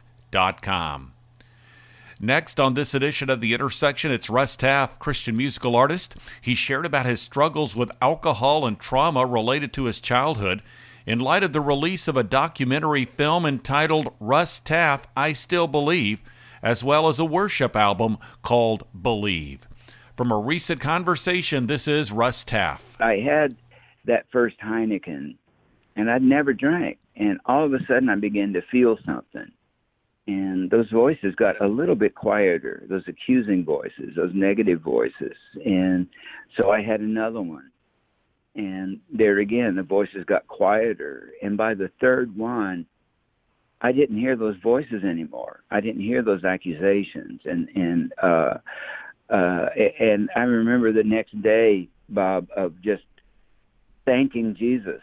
com. 0.62 1.12
Next 2.22 2.60
on 2.60 2.74
this 2.74 2.94
edition 2.94 3.30
of 3.30 3.40
The 3.40 3.54
Intersection, 3.54 4.12
it's 4.12 4.28
Russ 4.28 4.54
Taff, 4.54 4.98
Christian 4.98 5.36
musical 5.36 5.74
artist. 5.74 6.16
He 6.40 6.54
shared 6.54 6.84
about 6.84 7.06
his 7.06 7.20
struggles 7.20 7.74
with 7.74 7.90
alcohol 8.02 8.66
and 8.66 8.78
trauma 8.78 9.24
related 9.24 9.72
to 9.74 9.84
his 9.84 10.00
childhood 10.00 10.62
in 11.06 11.18
light 11.18 11.42
of 11.42 11.54
the 11.54 11.62
release 11.62 12.08
of 12.08 12.16
a 12.16 12.22
documentary 12.22 13.06
film 13.06 13.46
entitled 13.46 14.12
Russ 14.20 14.60
Taff, 14.60 15.06
I 15.16 15.32
Still 15.32 15.66
Believe, 15.66 16.22
as 16.62 16.84
well 16.84 17.08
as 17.08 17.18
a 17.18 17.24
worship 17.24 17.74
album 17.74 18.18
called 18.42 18.84
Believe. 19.00 19.66
From 20.20 20.32
a 20.32 20.38
recent 20.38 20.82
conversation, 20.82 21.66
this 21.66 21.88
is 21.88 22.12
Russ 22.12 22.44
Taff. 22.44 22.94
I 23.00 23.20
had 23.26 23.56
that 24.04 24.26
first 24.30 24.56
Heineken, 24.62 25.34
and 25.96 26.10
I'd 26.10 26.20
never 26.20 26.52
drank. 26.52 26.98
And 27.16 27.40
all 27.46 27.64
of 27.64 27.72
a 27.72 27.78
sudden, 27.88 28.10
I 28.10 28.16
began 28.16 28.52
to 28.52 28.60
feel 28.70 28.98
something. 29.06 29.50
And 30.26 30.68
those 30.68 30.90
voices 30.90 31.34
got 31.36 31.58
a 31.62 31.66
little 31.66 31.94
bit 31.94 32.14
quieter 32.14 32.84
those 32.90 33.04
accusing 33.08 33.64
voices 33.64 34.14
those 34.14 34.32
negative 34.34 34.82
voices. 34.82 35.36
And 35.64 36.06
so 36.60 36.70
i 36.70 36.82
had 36.82 37.00
another 37.00 37.40
one. 37.40 37.70
And 38.54 39.00
there 39.10 39.38
again 39.38 39.74
the 39.74 39.82
voices 39.82 40.26
got 40.26 40.46
quieter. 40.48 41.30
And 41.42 41.56
by 41.56 41.72
the 41.72 41.90
third 41.98 42.36
one 42.36 42.84
i 43.80 43.90
didn't 43.90 44.18
hear 44.18 44.36
those 44.36 44.56
voices 44.62 45.02
anymore. 45.02 45.62
I 45.70 45.80
didn't 45.80 46.02
hear 46.02 46.22
those 46.22 46.44
accusations. 46.44 47.40
And 47.46 47.70
and 47.74 48.12
uh 48.22 48.58
uh 49.30 49.66
and 49.98 50.28
i 50.36 50.40
remember 50.40 50.92
the 50.92 51.04
next 51.04 51.40
day 51.42 51.88
bob 52.08 52.48
of 52.56 52.74
just 52.82 53.04
thanking 54.04 54.54
jesus 54.58 55.00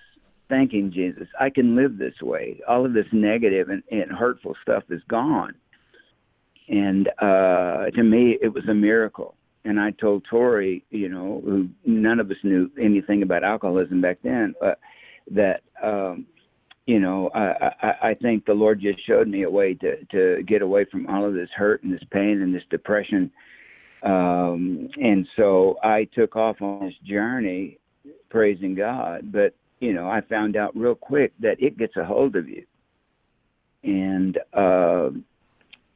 thanking 0.49 0.91
Jesus, 0.93 1.27
I 1.39 1.49
can 1.49 1.75
live 1.75 1.97
this 1.97 2.19
way. 2.21 2.59
All 2.67 2.85
of 2.85 2.93
this 2.93 3.05
negative 3.11 3.69
and, 3.69 3.83
and 3.91 4.11
hurtful 4.11 4.55
stuff 4.61 4.83
is 4.89 5.01
gone. 5.09 5.55
And 6.69 7.07
uh, 7.21 7.89
to 7.95 8.03
me, 8.03 8.37
it 8.41 8.53
was 8.53 8.67
a 8.69 8.73
miracle. 8.73 9.35
And 9.65 9.79
I 9.79 9.91
told 9.91 10.25
Tori, 10.29 10.85
you 10.89 11.09
know, 11.09 11.41
who 11.43 11.67
none 11.85 12.19
of 12.19 12.29
us 12.31 12.37
knew 12.43 12.69
anything 12.81 13.21
about 13.23 13.43
alcoholism 13.43 14.01
back 14.01 14.19
then, 14.23 14.53
but 14.59 14.79
that, 15.31 15.61
um, 15.83 16.25
you 16.85 16.99
know, 16.99 17.29
I, 17.35 17.71
I, 17.81 18.09
I 18.09 18.13
think 18.13 18.45
the 18.45 18.53
Lord 18.53 18.79
just 18.79 19.05
showed 19.05 19.27
me 19.27 19.43
a 19.43 19.49
way 19.49 19.73
to, 19.75 20.05
to 20.05 20.43
get 20.43 20.61
away 20.61 20.85
from 20.89 21.07
all 21.07 21.25
of 21.25 21.33
this 21.33 21.49
hurt 21.53 21.83
and 21.83 21.93
this 21.93 22.03
pain 22.11 22.41
and 22.41 22.55
this 22.55 22.63
depression. 22.69 23.29
Um, 24.03 24.89
and 25.01 25.27
so 25.35 25.77
I 25.83 26.07
took 26.13 26.35
off 26.35 26.61
on 26.61 26.85
this 26.85 26.93
journey 27.03 27.79
praising 28.29 28.75
God. 28.75 29.31
But 29.31 29.55
you 29.79 29.93
know, 29.93 30.07
I 30.07 30.21
found 30.21 30.55
out 30.55 30.75
real 30.75 30.95
quick 30.95 31.33
that 31.39 31.61
it 31.61 31.77
gets 31.77 31.95
a 31.97 32.05
hold 32.05 32.35
of 32.35 32.47
you, 32.47 32.63
and 33.83 34.37
uh, 34.53 35.09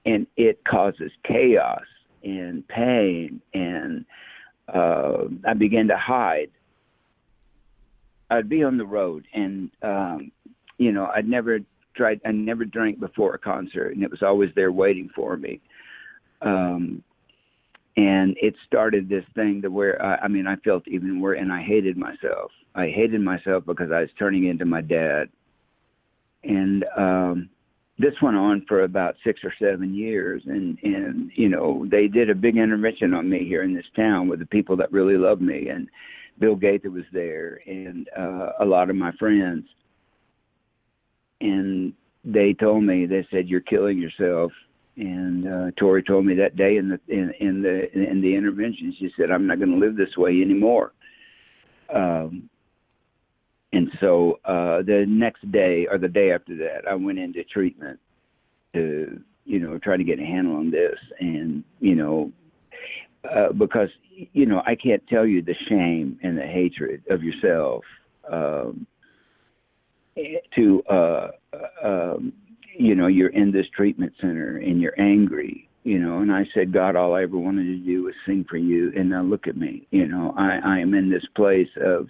and 0.05 0.27
it 0.37 0.63
causes 0.65 1.11
chaos 1.27 1.81
and 2.23 2.67
pain, 2.67 3.41
and 3.53 4.05
uh, 4.73 5.23
I 5.47 5.53
began 5.53 5.87
to 5.87 5.97
hide. 5.97 6.51
I'd 8.29 8.49
be 8.49 8.63
on 8.63 8.77
the 8.77 8.85
road, 8.85 9.25
and 9.33 9.69
um, 9.81 10.31
you 10.77 10.91
know, 10.91 11.07
I'd 11.13 11.27
never 11.27 11.59
tried. 11.95 12.21
I 12.25 12.31
never 12.31 12.65
drank 12.65 12.99
before 12.99 13.33
a 13.33 13.39
concert, 13.39 13.95
and 13.95 14.03
it 14.03 14.11
was 14.11 14.21
always 14.21 14.51
there 14.55 14.71
waiting 14.71 15.09
for 15.15 15.37
me. 15.37 15.59
Um, 16.41 17.03
and 17.97 18.37
it 18.41 18.55
started 18.65 19.09
this 19.09 19.25
thing 19.35 19.61
to 19.61 19.69
where 19.69 20.01
I, 20.03 20.15
I 20.23 20.27
mean 20.27 20.47
I 20.47 20.55
felt 20.57 20.87
even 20.87 21.19
worse, 21.19 21.39
and 21.41 21.51
I 21.51 21.61
hated 21.61 21.97
myself. 21.97 22.51
I 22.75 22.87
hated 22.87 23.21
myself 23.21 23.65
because 23.65 23.91
I 23.91 24.01
was 24.01 24.09
turning 24.17 24.47
into 24.47 24.65
my 24.65 24.81
dad, 24.81 25.29
and 26.43 26.85
um, 26.97 27.49
this 27.99 28.13
went 28.21 28.37
on 28.37 28.65
for 28.67 28.83
about 28.83 29.15
six 29.23 29.41
or 29.43 29.53
seven 29.59 29.93
years. 29.93 30.41
And 30.45 30.77
and 30.83 31.31
you 31.35 31.49
know 31.49 31.85
they 31.89 32.07
did 32.07 32.29
a 32.29 32.35
big 32.35 32.57
intervention 32.57 33.13
on 33.13 33.29
me 33.29 33.45
here 33.45 33.63
in 33.63 33.73
this 33.73 33.85
town 33.95 34.29
with 34.29 34.39
the 34.39 34.45
people 34.45 34.77
that 34.77 34.91
really 34.91 35.17
loved 35.17 35.41
me, 35.41 35.67
and 35.67 35.89
Bill 36.39 36.55
Gaither 36.55 36.89
was 36.89 37.05
there, 37.11 37.59
and 37.67 38.09
uh, 38.17 38.51
a 38.61 38.65
lot 38.65 38.89
of 38.89 38.95
my 38.95 39.11
friends, 39.13 39.65
and 41.41 41.93
they 42.23 42.53
told 42.53 42.83
me 42.83 43.05
they 43.05 43.27
said 43.31 43.49
you're 43.49 43.59
killing 43.61 43.97
yourself 43.97 44.51
and 44.97 45.47
uh, 45.47 45.71
Tori 45.77 46.03
told 46.03 46.25
me 46.25 46.35
that 46.35 46.55
day 46.55 46.77
in 46.77 46.89
the 46.89 46.99
in, 47.07 47.33
in 47.39 47.61
the 47.61 47.91
in 47.93 48.21
the 48.21 48.35
intervention, 48.35 48.93
she 48.99 49.09
said, 49.17 49.31
"I'm 49.31 49.47
not 49.47 49.59
going 49.59 49.71
to 49.71 49.77
live 49.77 49.95
this 49.95 50.17
way 50.17 50.41
anymore." 50.41 50.91
Um, 51.93 52.49
and 53.73 53.89
so 53.99 54.39
uh, 54.45 54.81
the 54.81 55.05
next 55.07 55.49
day 55.51 55.87
or 55.89 55.97
the 55.97 56.09
day 56.09 56.31
after 56.31 56.55
that, 56.57 56.87
I 56.89 56.95
went 56.95 57.19
into 57.19 57.43
treatment 57.45 57.99
to 58.73 59.21
you 59.45 59.59
know 59.59 59.79
try 59.79 59.95
to 59.95 60.03
get 60.03 60.19
a 60.19 60.25
handle 60.25 60.55
on 60.55 60.71
this, 60.71 60.97
and 61.19 61.63
you 61.79 61.95
know 61.95 62.31
uh, 63.29 63.53
because 63.53 63.89
you 64.33 64.45
know 64.45 64.61
I 64.65 64.75
can't 64.75 65.05
tell 65.07 65.25
you 65.25 65.41
the 65.41 65.55
shame 65.69 66.19
and 66.21 66.37
the 66.37 66.45
hatred 66.45 67.03
of 67.09 67.23
yourself 67.23 67.83
um, 68.29 68.85
to 70.55 70.83
uh, 70.89 71.27
uh 71.53 71.87
um, 71.87 72.33
you 72.77 72.95
know, 72.95 73.07
you're 73.07 73.29
in 73.29 73.51
this 73.51 73.67
treatment 73.75 74.13
center 74.19 74.57
and 74.57 74.81
you're 74.81 74.99
angry, 74.99 75.69
you 75.83 75.99
know, 75.99 76.19
and 76.19 76.31
I 76.31 76.45
said, 76.53 76.73
God, 76.73 76.95
all 76.95 77.15
I 77.15 77.23
ever 77.23 77.37
wanted 77.37 77.65
to 77.65 77.77
do 77.77 78.03
was 78.03 78.13
sing 78.25 78.45
for 78.49 78.57
you. 78.57 78.91
And 78.95 79.09
now 79.09 79.23
look 79.23 79.47
at 79.47 79.57
me, 79.57 79.87
you 79.91 80.07
know, 80.07 80.33
I, 80.37 80.59
I 80.63 80.79
am 80.79 80.93
in 80.93 81.09
this 81.09 81.25
place 81.35 81.69
of, 81.83 82.07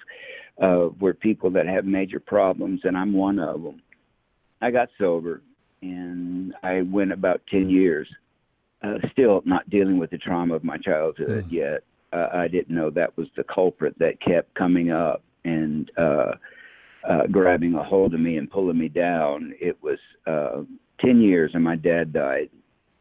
uh, 0.62 0.94
where 1.00 1.14
people 1.14 1.50
that 1.52 1.66
have 1.66 1.86
major 1.86 2.20
problems, 2.20 2.82
and 2.84 2.96
I'm 2.96 3.14
one 3.14 3.40
of 3.40 3.64
them. 3.64 3.82
I 4.62 4.70
got 4.70 4.90
sober, 5.00 5.42
and 5.82 6.54
I 6.62 6.82
went 6.82 7.12
about 7.12 7.42
10 7.50 7.70
years, 7.70 8.08
uh, 8.84 8.96
still 9.12 9.42
not 9.46 9.70
dealing 9.70 9.98
with 9.98 10.12
the 10.12 10.18
trauma 10.18 10.54
of 10.54 10.64
my 10.64 10.78
childhood 10.78 11.46
mm. 11.48 11.52
yet. 11.52 11.84
Uh, 12.14 12.28
I 12.34 12.48
didn't 12.48 12.76
know 12.76 12.90
that 12.92 13.18
was 13.18 13.28
the 13.36 13.44
culprit 13.44 13.98
that 14.00 14.22
kept 14.22 14.54
coming 14.54 14.92
up. 14.92 15.24
And, 15.46 15.90
uh, 15.98 16.34
uh, 17.08 17.28
grabbing 17.32 17.74
a 17.76 17.84
hold 17.84 18.14
of 18.14 18.20
me 18.20 18.38
and 18.38 18.50
pulling 18.50 18.78
me 18.78 18.90
down. 18.90 19.54
It 19.60 19.78
was 19.82 20.00
uh, 20.28 20.62
10 21.00 21.22
years 21.22 21.52
and 21.54 21.64
my 21.64 21.76
dad 21.76 22.14
died. 22.14 22.50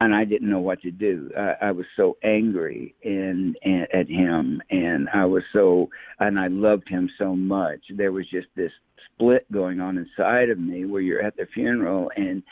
And 0.02 0.14
I 0.14 0.24
didn't 0.24 0.48
know 0.48 0.60
what 0.60 0.80
to 0.82 0.90
do. 0.90 1.30
I, 1.36 1.66
I 1.66 1.70
was 1.72 1.84
so 1.94 2.16
angry 2.24 2.94
and 3.04 3.54
at 3.92 4.08
him, 4.08 4.62
and 4.70 5.10
I 5.12 5.26
was 5.26 5.42
so, 5.52 5.90
and 6.20 6.40
I 6.40 6.46
loved 6.46 6.88
him 6.88 7.10
so 7.18 7.36
much. 7.36 7.80
There 7.94 8.10
was 8.10 8.24
just 8.30 8.46
this 8.56 8.72
split 9.12 9.50
going 9.52 9.78
on 9.78 9.98
inside 9.98 10.48
of 10.48 10.58
me 10.58 10.86
where 10.86 11.02
you're 11.02 11.22
at 11.22 11.36
the 11.36 11.46
funeral 11.52 12.10
and 12.16 12.42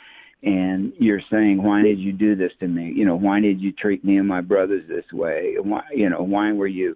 and 0.42 0.92
you're 0.98 1.22
saying 1.32 1.60
why 1.62 1.82
did 1.82 1.98
you 1.98 2.12
do 2.12 2.36
this 2.36 2.52
to 2.60 2.68
me 2.68 2.92
you 2.94 3.04
know 3.04 3.16
why 3.16 3.40
did 3.40 3.60
you 3.60 3.72
treat 3.72 4.04
me 4.04 4.18
and 4.18 4.28
my 4.28 4.40
brothers 4.40 4.84
this 4.88 5.04
way 5.12 5.56
why 5.60 5.82
you 5.92 6.08
know 6.08 6.22
why 6.22 6.52
were 6.52 6.68
you 6.68 6.94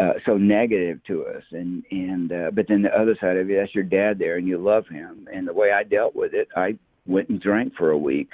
uh, 0.00 0.14
so 0.24 0.36
negative 0.36 0.98
to 1.06 1.26
us. 1.26 1.42
And 1.52 1.84
and 1.90 2.32
uh, 2.32 2.50
but 2.52 2.66
then 2.68 2.82
the 2.82 2.98
other 2.98 3.16
side 3.20 3.36
of 3.36 3.50
it 3.50 3.56
that's 3.60 3.74
your 3.74 3.84
dad 3.84 4.18
there 4.18 4.36
and 4.36 4.48
you 4.48 4.58
love 4.58 4.86
him. 4.88 5.28
And 5.32 5.46
the 5.46 5.52
way 5.52 5.72
I 5.72 5.84
dealt 5.84 6.16
with 6.16 6.32
it 6.32 6.48
I 6.56 6.76
went 7.06 7.28
and 7.28 7.40
drank 7.40 7.74
for 7.76 7.90
a 7.90 7.98
week 7.98 8.30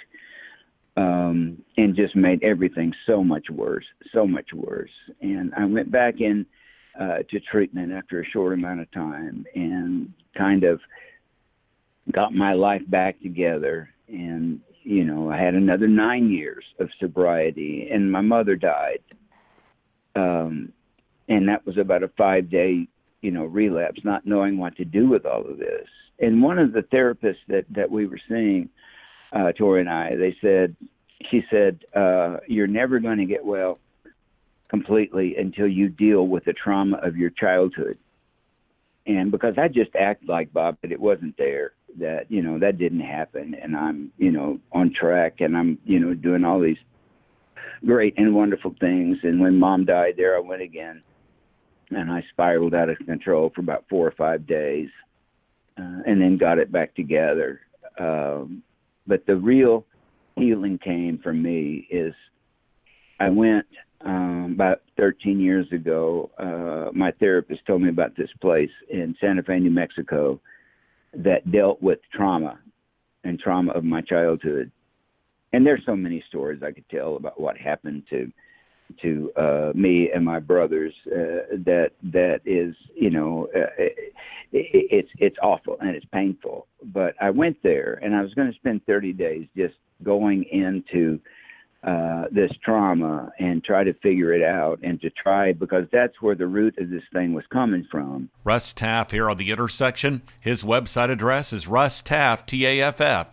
um 0.97 1.63
and 1.77 1.95
just 1.95 2.17
made 2.17 2.43
everything 2.43 2.93
so 3.07 3.23
much 3.23 3.47
worse 3.51 3.85
so 4.15 4.27
much 4.27 4.53
worse. 4.55 4.91
And 5.21 5.53
I 5.55 5.65
went 5.65 5.91
back 5.91 6.21
in 6.21 6.47
uh 6.99 7.19
to 7.31 7.41
treatment 7.41 7.93
after 7.93 8.21
a 8.21 8.27
short 8.27 8.53
amount 8.53 8.81
of 8.81 8.91
time 8.93 9.45
and 9.55 10.13
kind 10.39 10.65
of 10.65 10.81
got 12.13 12.33
my 12.33 12.53
life 12.53 12.83
back 12.89 13.21
together. 13.21 13.91
And 14.09 14.61
you 14.85 15.05
know 15.05 15.31
I 15.31 15.39
had 15.39 15.55
another 15.55 15.89
9 15.89 16.31
years 16.31 16.65
of 16.79 16.89
sobriety 17.01 17.89
and 17.93 18.11
my 18.11 18.21
mother 18.21 18.55
died 18.55 19.03
um 20.15 20.73
and 21.29 21.49
that 21.49 21.67
was 21.67 21.79
about 21.79 22.03
a 22.03 22.09
five 22.17 22.51
day 22.51 22.89
you 23.23 23.31
know 23.31 23.45
relapse 23.45 24.01
not 24.05 24.27
knowing 24.27 24.59
what 24.59 24.77
to 24.77 24.85
do 24.85 25.09
with 25.09 25.27
all 25.27 25.41
of 25.41 25.59
this. 25.59 25.89
And 26.19 26.43
one 26.43 26.59
of 26.59 26.73
the 26.73 26.83
therapists 26.83 27.45
that 27.49 27.65
that 27.71 27.91
we 27.91 28.07
were 28.07 28.21
seeing 28.29 28.69
uh 29.33 29.53
tori 29.53 29.81
and 29.81 29.91
i 29.91 30.15
they 30.15 30.37
said 30.41 30.77
she 31.31 31.43
said 31.51 31.81
uh 31.95 32.37
you're 32.47 32.67
never 32.67 33.01
going 33.01 33.19
to 33.19 33.25
get 33.25 33.45
well 33.45 33.79
completely 34.69 35.37
until 35.37 35.67
you 35.67 35.89
deal 35.89 36.27
with 36.27 36.45
the 36.45 36.53
trauma 36.53 36.99
of 36.99 37.17
your 37.17 37.31
childhood. 37.31 37.99
And 39.07 39.31
because 39.31 39.55
i 39.59 39.69
just 39.69 39.95
act 39.97 40.29
like 40.29 40.53
bob 40.53 40.77
that 40.83 40.93
it 40.93 41.01
wasn't 41.01 41.37
there 41.37 41.73
that 41.99 42.31
you 42.31 42.43
know 42.43 42.59
that 42.59 42.79
didn't 42.79 43.01
happen. 43.01 43.55
And 43.61 43.77
i'm 43.77 44.13
you 44.19 44.31
know 44.31 44.61
on 44.71 44.93
track 44.93 45.41
and 45.41 45.57
i'm 45.57 45.79
you 45.85 45.99
know 45.99 46.15
doing 46.15 46.45
all 46.45 46.61
these 46.61 46.79
great 47.85 48.15
and 48.17 48.35
wonderful 48.35 48.75
things. 48.79 49.19
And 49.25 49.41
when 49.41 49.59
mom 49.59 49.85
died 49.85 50.15
there 50.17 50.37
i 50.37 50.41
went 50.41 50.63
again 50.63 51.03
and 51.91 52.11
I 52.11 52.25
spiraled 52.31 52.75
out 52.75 52.89
of 52.89 52.99
control 52.99 53.51
for 53.55 53.61
about 53.61 53.85
four 53.89 54.07
or 54.07 54.13
five 54.13 54.47
days, 54.47 54.89
uh, 55.79 56.03
and 56.07 56.21
then 56.21 56.37
got 56.37 56.59
it 56.59 56.73
back 56.73 56.95
together. 56.95 57.61
Um, 57.99 58.63
but 59.07 59.25
the 59.27 59.37
real 59.37 59.85
healing 60.37 60.79
came 60.83 61.19
for 61.23 61.33
me 61.33 61.87
is 61.91 62.15
I 63.21 63.31
went 63.31 63.67
um, 64.05 64.53
about 64.55 64.83
13 64.99 65.41
years 65.41 65.67
ago. 65.73 66.31
Uh, 66.39 66.91
my 66.93 67.13
therapist 67.13 67.65
told 67.67 67.83
me 67.83 67.89
about 67.89 68.17
this 68.17 68.31
place 68.41 68.71
in 68.91 69.15
Santa 69.21 69.43
Fe, 69.43 69.59
New 69.59 69.71
Mexico, 69.71 70.41
that 71.15 71.51
dealt 71.51 71.81
with 71.81 71.99
trauma 72.13 72.59
and 73.25 73.39
trauma 73.39 73.73
of 73.73 73.85
my 73.85 74.01
childhood. 74.03 74.71
and 75.53 75.65
there's 75.65 75.83
so 75.87 75.97
many 75.97 76.23
stories 76.29 76.63
I 76.63 76.73
could 76.73 76.89
tell 76.91 77.17
about 77.17 77.41
what 77.41 77.57
happened 77.57 78.03
to 78.11 78.31
to 79.03 79.33
uh, 79.37 79.73
me 79.75 80.11
and 80.15 80.25
my 80.25 80.39
brothers 80.41 80.95
uh, 81.07 81.57
that 81.65 81.91
that 82.03 82.41
is 82.45 82.75
you 82.95 83.11
know 83.11 83.49
uh, 83.55 83.67
it, 83.79 84.13
it's 84.53 85.11
it's 85.19 85.37
awful 85.43 85.77
and 85.81 85.91
it's 85.91 86.07
painful. 86.13 86.67
But 86.83 87.15
I 87.21 87.31
went 87.31 87.63
there 87.63 87.99
and 88.03 88.15
I 88.15 88.23
was 88.23 88.35
going 88.35 88.51
to 88.51 88.57
spend 88.57 88.85
30 88.87 89.13
days 89.13 89.47
just 89.57 89.75
going 90.03 90.45
into 90.45 91.21
uh, 91.83 92.25
this 92.33 92.51
trauma 92.65 93.31
and 93.39 93.63
try 93.63 93.85
to 93.85 93.95
figure 93.95 94.33
it 94.33 94.43
out 94.43 94.81
and 94.83 95.01
to 95.01 95.11
try 95.11 95.53
because 95.53 95.85
that's 95.93 96.21
where 96.21 96.35
the 96.35 96.47
root 96.47 96.77
of 96.79 96.91
this 96.91 97.05
thing 97.13 97.33
was 97.33 97.45
coming 97.53 97.87
from. 97.91 98.29
Russ 98.45 98.73
Taff 98.73 99.13
here 99.13 99.31
on 99.31 99.37
the 99.37 99.53
intersection. 99.53 100.23
His 100.41 100.65
website 100.65 101.11
address 101.11 101.53
is 101.53 101.67
russtaff.com. 101.67 103.27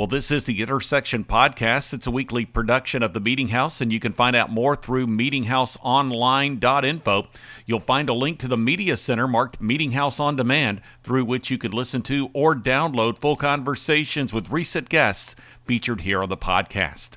Well, 0.00 0.06
this 0.06 0.30
is 0.30 0.44
the 0.44 0.62
Intersection 0.62 1.24
Podcast. 1.24 1.92
It's 1.92 2.06
a 2.06 2.10
weekly 2.10 2.46
production 2.46 3.02
of 3.02 3.12
the 3.12 3.20
Meeting 3.20 3.48
House, 3.48 3.82
and 3.82 3.92
you 3.92 4.00
can 4.00 4.14
find 4.14 4.34
out 4.34 4.50
more 4.50 4.74
through 4.74 5.08
meetinghouseonline.info. 5.08 7.28
You'll 7.66 7.80
find 7.80 8.08
a 8.08 8.14
link 8.14 8.38
to 8.38 8.48
the 8.48 8.56
Media 8.56 8.96
Center 8.96 9.28
marked 9.28 9.60
Meeting 9.60 9.92
House 9.92 10.18
on 10.18 10.36
Demand, 10.36 10.80
through 11.02 11.26
which 11.26 11.50
you 11.50 11.58
can 11.58 11.72
listen 11.72 12.00
to 12.04 12.30
or 12.32 12.54
download 12.54 13.18
full 13.18 13.36
conversations 13.36 14.32
with 14.32 14.48
recent 14.48 14.88
guests 14.88 15.36
featured 15.66 16.00
here 16.00 16.22
on 16.22 16.30
the 16.30 16.36
podcast. 16.38 17.10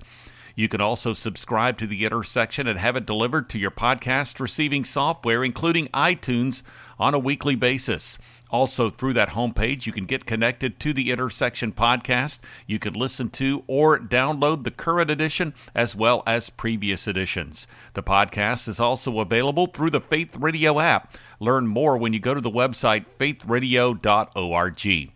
You 0.53 0.67
can 0.67 0.81
also 0.81 1.13
subscribe 1.13 1.77
to 1.77 1.87
the 1.87 2.03
Intersection 2.03 2.67
and 2.67 2.77
have 2.77 2.97
it 2.97 3.05
delivered 3.05 3.49
to 3.51 3.59
your 3.59 3.71
podcast 3.71 4.41
receiving 4.41 4.83
software, 4.83 5.41
including 5.41 5.87
iTunes, 5.93 6.63
on 6.99 7.13
a 7.13 7.19
weekly 7.19 7.55
basis. 7.55 8.17
Also, 8.53 8.91
through 8.91 9.13
that 9.13 9.29
homepage, 9.29 9.87
you 9.87 9.91
can 9.91 10.05
get 10.05 10.27
connected 10.27 10.79
to 10.79 10.93
the 10.93 11.09
Intersection 11.09 11.73
podcast. 11.73 12.37
You 12.67 12.77
can 12.77 12.93
listen 12.93 13.31
to 13.31 13.63
or 13.65 13.97
download 13.97 14.63
the 14.63 14.69
current 14.69 15.09
edition 15.09 15.55
as 15.73 15.95
well 15.95 16.21
as 16.27 16.51
previous 16.51 17.07
editions. 17.07 17.65
The 17.95 18.03
podcast 18.03 18.67
is 18.67 18.79
also 18.79 19.19
available 19.19 19.65
through 19.65 19.89
the 19.89 19.99
Faith 19.99 20.37
Radio 20.37 20.79
app. 20.79 21.17
Learn 21.39 21.65
more 21.65 21.97
when 21.97 22.13
you 22.13 22.19
go 22.19 22.35
to 22.35 22.41
the 22.41 22.51
website 22.51 23.07
faithradio.org. 23.19 25.11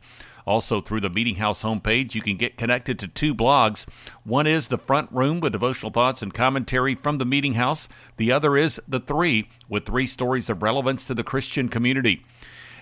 Also, 0.47 0.81
through 0.81 1.01
the 1.01 1.09
Meeting 1.09 1.35
House 1.35 1.61
homepage, 1.61 2.15
you 2.15 2.21
can 2.23 2.37
get 2.37 2.57
connected 2.57 2.97
to 2.97 3.07
two 3.07 3.35
blogs. 3.35 3.85
One 4.23 4.47
is 4.47 4.69
The 4.69 4.79
Front 4.79 5.11
Room 5.11 5.41
with 5.41 5.51
devotional 5.51 5.91
thoughts 5.91 6.23
and 6.23 6.33
commentary 6.33 6.95
from 6.95 7.19
the 7.19 7.25
Meeting 7.25 7.53
House. 7.53 7.87
The 8.15 8.31
other 8.31 8.57
is 8.57 8.81
The 8.87 8.99
Three 8.99 9.47
with 9.69 9.85
three 9.85 10.07
stories 10.07 10.49
of 10.49 10.63
relevance 10.63 11.05
to 11.05 11.13
the 11.13 11.23
Christian 11.23 11.69
community. 11.69 12.23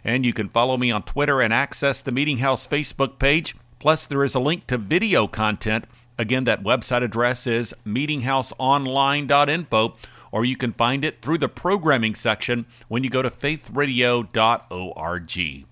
And 0.05 0.24
you 0.24 0.31
can 0.33 0.50
follow 0.50 0.77
me 0.77 0.91
on 0.91 1.01
Twitter 1.03 1.41
and 1.41 1.51
access 1.51 2.01
the 2.01 2.12
Meeting 2.12 2.38
House 2.38 2.67
Facebook 2.67 3.17
page. 3.17 3.55
Plus, 3.79 4.05
there 4.05 4.24
is 4.24 4.35
a 4.35 4.39
link 4.39 4.67
to 4.67 4.77
video 4.77 5.25
content. 5.27 5.85
Again, 6.17 6.43
that 6.43 6.63
website 6.63 7.03
address 7.03 7.47
is 7.47 7.74
meetinghouseonline.info, 7.85 9.95
or 10.31 10.45
you 10.45 10.55
can 10.55 10.71
find 10.71 11.03
it 11.03 11.24
through 11.24 11.39
the 11.39 11.50
programming 11.50 12.13
section 12.13 12.67
when 12.88 13.03
you 13.03 13.09
go 13.09 13.24
to 13.24 13.31
faithradio.org. 13.31 15.65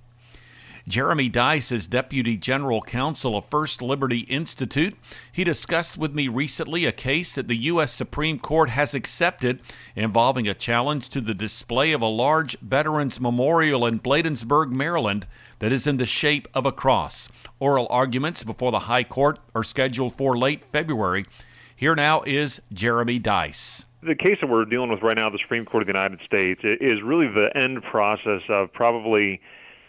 Jeremy 0.86 1.30
Dys 1.30 1.72
is 1.72 1.88
Deputy 1.88 2.36
General 2.36 2.82
Counsel 2.82 3.38
of 3.38 3.46
First 3.46 3.82
Liberty 3.82 4.20
Institute. 4.22 4.98
He 5.32 5.46
discussed 5.46 5.98
with 5.98 6.14
me 6.14 6.28
recently 6.28 6.84
a 6.84 6.92
case 6.92 7.32
that 7.32 7.48
the 7.48 7.56
U.S. 7.56 7.94
Supreme 7.94 8.38
Court 8.38 8.70
has 8.70 8.94
accepted 8.94 9.62
involving 9.96 10.46
a 10.46 10.54
challenge 10.54 11.08
to 11.10 11.22
the 11.22 11.34
display 11.34 11.94
of 11.94 12.02
a 12.02 12.08
large 12.08 12.60
Veterans 12.60 13.22
Memorial 13.22 13.86
in 13.86 14.02
Bladensburg, 14.02 14.72
Maryland, 14.72 15.26
that 15.60 15.72
is 15.72 15.88
in 15.88 15.96
the 15.96 16.06
shape 16.06 16.50
of 16.54 16.66
a 16.66 16.74
cross. 16.74 17.30
Oral 17.62 17.88
arguments 17.90 18.44
before 18.44 18.72
the 18.72 18.80
High 18.80 19.06
Court 19.06 19.40
are 19.56 19.64
scheduled 19.64 20.18
for 20.18 20.38
late 20.38 20.66
February. 20.66 21.26
Here 21.74 21.96
now 21.96 22.24
is 22.24 22.62
Jeremy 22.74 23.22
Dys 23.22 23.86
the 24.06 24.16
case 24.16 24.38
that 24.42 24.48
we're 24.48 24.66
dealing 24.66 24.90
with 24.90 25.02
right 25.02 25.16
now, 25.16 25.30
the 25.30 25.40
Supreme 25.42 25.64
Court 25.64 25.84
of 25.84 25.88
the 25.88 25.94
United 25.94 26.20
States, 26.26 26.60
is 26.82 27.02
really 27.04 27.28
the 27.28 27.50
end 27.56 27.82
process 27.84 28.42
of 28.50 28.72
probably 28.74 29.40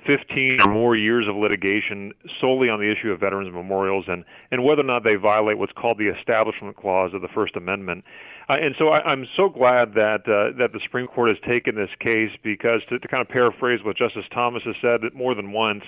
15 0.07 0.61
or 0.61 0.73
more 0.73 0.97
years 0.97 1.27
of 1.29 1.37
litigation 1.37 2.13
solely 2.41 2.69
on 2.69 2.79
the 2.79 2.91
issue 2.91 3.11
of 3.11 3.21
veterans 3.21 3.53
memorials 3.53 4.05
and, 4.09 4.25
and 4.51 4.63
whether 4.63 4.81
or 4.81 4.85
not 4.85 5.05
they 5.05 5.15
violate 5.15 5.59
what's 5.59 5.73
called 5.73 5.99
the 5.99 6.09
Establishment 6.09 6.77
Clause 6.77 7.13
of 7.15 7.23
the 7.23 7.29
First 7.29 7.57
Amendment. 7.57 8.05
Uh, 8.49 8.57
and 8.61 8.75
so 8.79 8.89
I, 8.89 9.03
I'm 9.05 9.27
so 9.37 9.49
glad 9.49 9.95
that 9.95 10.29
uh, 10.29 10.57
that 10.59 10.73
the 10.73 10.81
Supreme 10.85 11.07
Court 11.07 11.31
has 11.31 11.39
taken 11.51 11.75
this 11.75 11.91
case 12.01 12.31
because 12.43 12.83
to, 12.91 12.99
to 12.99 13.09
kind 13.09 13.23
of 13.23 13.29
paraphrase 13.29 13.81
what 13.83 13.97
Justice 13.97 14.25
Thomas 14.33 14.63
has 14.65 14.77
said 14.83 15.01
more 15.15 15.35
than 15.35 15.53
once, 15.53 15.85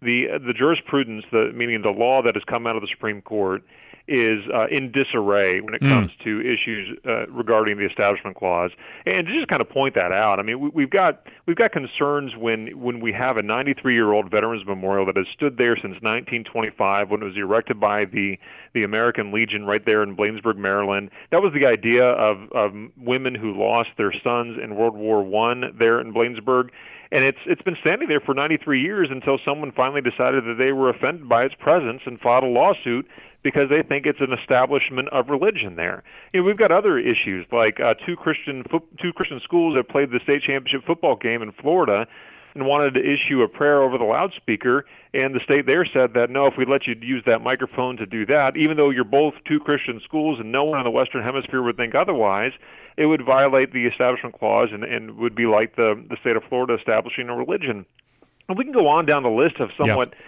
the 0.00 0.38
the 0.46 0.52
jurisprudence, 0.52 1.24
the 1.30 1.52
meaning 1.54 1.82
the 1.82 1.90
law 1.90 2.22
that 2.22 2.34
has 2.34 2.44
come 2.44 2.66
out 2.66 2.76
of 2.76 2.82
the 2.82 2.88
Supreme 2.90 3.20
Court, 3.20 3.62
is 4.08 4.40
uh, 4.52 4.66
in 4.70 4.90
disarray 4.90 5.60
when 5.60 5.74
it 5.74 5.82
mm. 5.82 5.90
comes 5.90 6.10
to 6.24 6.40
issues 6.40 6.98
uh, 7.06 7.26
regarding 7.28 7.76
the 7.76 7.84
Establishment 7.84 8.36
Clause. 8.36 8.70
And 9.04 9.26
to 9.26 9.32
just 9.32 9.48
kind 9.48 9.60
of 9.60 9.68
point 9.68 9.94
that 9.94 10.12
out, 10.12 10.40
I 10.40 10.42
mean, 10.42 10.70
we, 10.72 10.82
have 10.82 10.90
got 10.90 11.26
we've 11.46 11.56
got 11.56 11.72
concerns 11.72 12.32
when 12.36 12.68
when 12.80 13.00
we 13.00 13.12
have 13.12 13.36
a 13.36 13.42
93-year-old 13.42 14.30
Veterans 14.30 14.64
Memorial 14.66 15.04
that 15.06 15.16
has 15.16 15.26
stood 15.34 15.58
there 15.58 15.76
since 15.76 15.94
1925 16.00 17.10
when 17.10 17.22
it 17.22 17.26
was 17.26 17.36
erected 17.36 17.78
by 17.78 18.06
the 18.06 18.38
the 18.74 18.82
American 18.82 19.32
Legion 19.32 19.64
right 19.64 19.84
there 19.84 20.02
in 20.02 20.16
Bladensburg, 20.16 20.56
Maryland. 20.56 21.10
That 21.30 21.42
was 21.42 21.52
the 21.52 21.66
idea 21.66 22.04
of 22.04 22.50
of 22.52 22.72
women 22.96 23.34
who 23.34 23.52
lost 23.52 23.90
their 23.98 24.12
sons 24.24 24.58
in 24.62 24.74
World 24.74 24.96
War 24.96 25.22
One 25.22 25.76
there 25.78 26.00
in 26.00 26.12
Bladensburg 26.12 26.70
and 27.10 27.24
it's 27.24 27.38
it's 27.46 27.62
been 27.62 27.76
standing 27.80 28.08
there 28.08 28.20
for 28.20 28.34
93 28.34 28.80
years 28.80 29.08
until 29.10 29.38
someone 29.44 29.72
finally 29.72 30.00
decided 30.00 30.44
that 30.44 30.56
they 30.62 30.72
were 30.72 30.90
offended 30.90 31.28
by 31.28 31.40
its 31.40 31.54
presence 31.58 32.02
and 32.06 32.20
filed 32.20 32.44
a 32.44 32.46
lawsuit 32.46 33.08
because 33.42 33.66
they 33.70 33.82
think 33.82 34.06
it's 34.06 34.20
an 34.20 34.32
establishment 34.32 35.08
of 35.10 35.28
religion 35.28 35.76
there. 35.76 36.02
You 36.32 36.40
know, 36.40 36.46
we've 36.46 36.58
got 36.58 36.72
other 36.72 36.98
issues 36.98 37.46
like 37.52 37.78
uh, 37.80 37.94
two 38.06 38.16
Christian 38.16 38.64
fo- 38.70 38.84
two 39.00 39.12
Christian 39.12 39.40
schools 39.44 39.76
that 39.76 39.88
played 39.88 40.10
the 40.10 40.20
state 40.24 40.42
championship 40.42 40.84
football 40.86 41.16
game 41.16 41.42
in 41.42 41.52
Florida 41.52 42.06
and 42.54 42.66
wanted 42.66 42.94
to 42.94 43.00
issue 43.00 43.42
a 43.42 43.48
prayer 43.48 43.82
over 43.82 43.98
the 43.98 44.04
loudspeaker 44.04 44.84
and 45.14 45.34
the 45.34 45.40
state 45.44 45.66
there 45.66 45.86
said 45.94 46.14
that 46.14 46.30
no 46.30 46.46
if 46.46 46.54
we 46.58 46.64
let 46.64 46.86
you 46.86 46.94
use 47.00 47.22
that 47.26 47.40
microphone 47.40 47.96
to 47.96 48.06
do 48.06 48.26
that 48.26 48.56
even 48.56 48.76
though 48.76 48.90
you're 48.90 49.04
both 49.04 49.34
two 49.46 49.60
Christian 49.60 50.00
schools 50.04 50.40
and 50.40 50.50
no 50.50 50.64
one 50.64 50.78
in 50.78 50.84
the 50.84 50.90
western 50.90 51.22
hemisphere 51.22 51.62
would 51.62 51.76
think 51.76 51.94
otherwise 51.94 52.52
it 52.96 53.06
would 53.06 53.24
violate 53.24 53.72
the 53.72 53.86
establishment 53.86 54.36
clause 54.36 54.68
and, 54.72 54.82
and 54.82 55.16
would 55.18 55.36
be 55.36 55.46
like 55.46 55.76
the 55.76 55.94
the 56.08 56.16
state 56.20 56.36
of 56.36 56.42
Florida 56.48 56.74
establishing 56.74 57.28
a 57.28 57.36
religion 57.36 57.86
and 58.48 58.58
we 58.58 58.64
can 58.64 58.72
go 58.72 58.88
on 58.88 59.06
down 59.06 59.22
the 59.22 59.28
list 59.28 59.60
of 59.60 59.70
somewhat 59.78 60.08
yep 60.08 60.18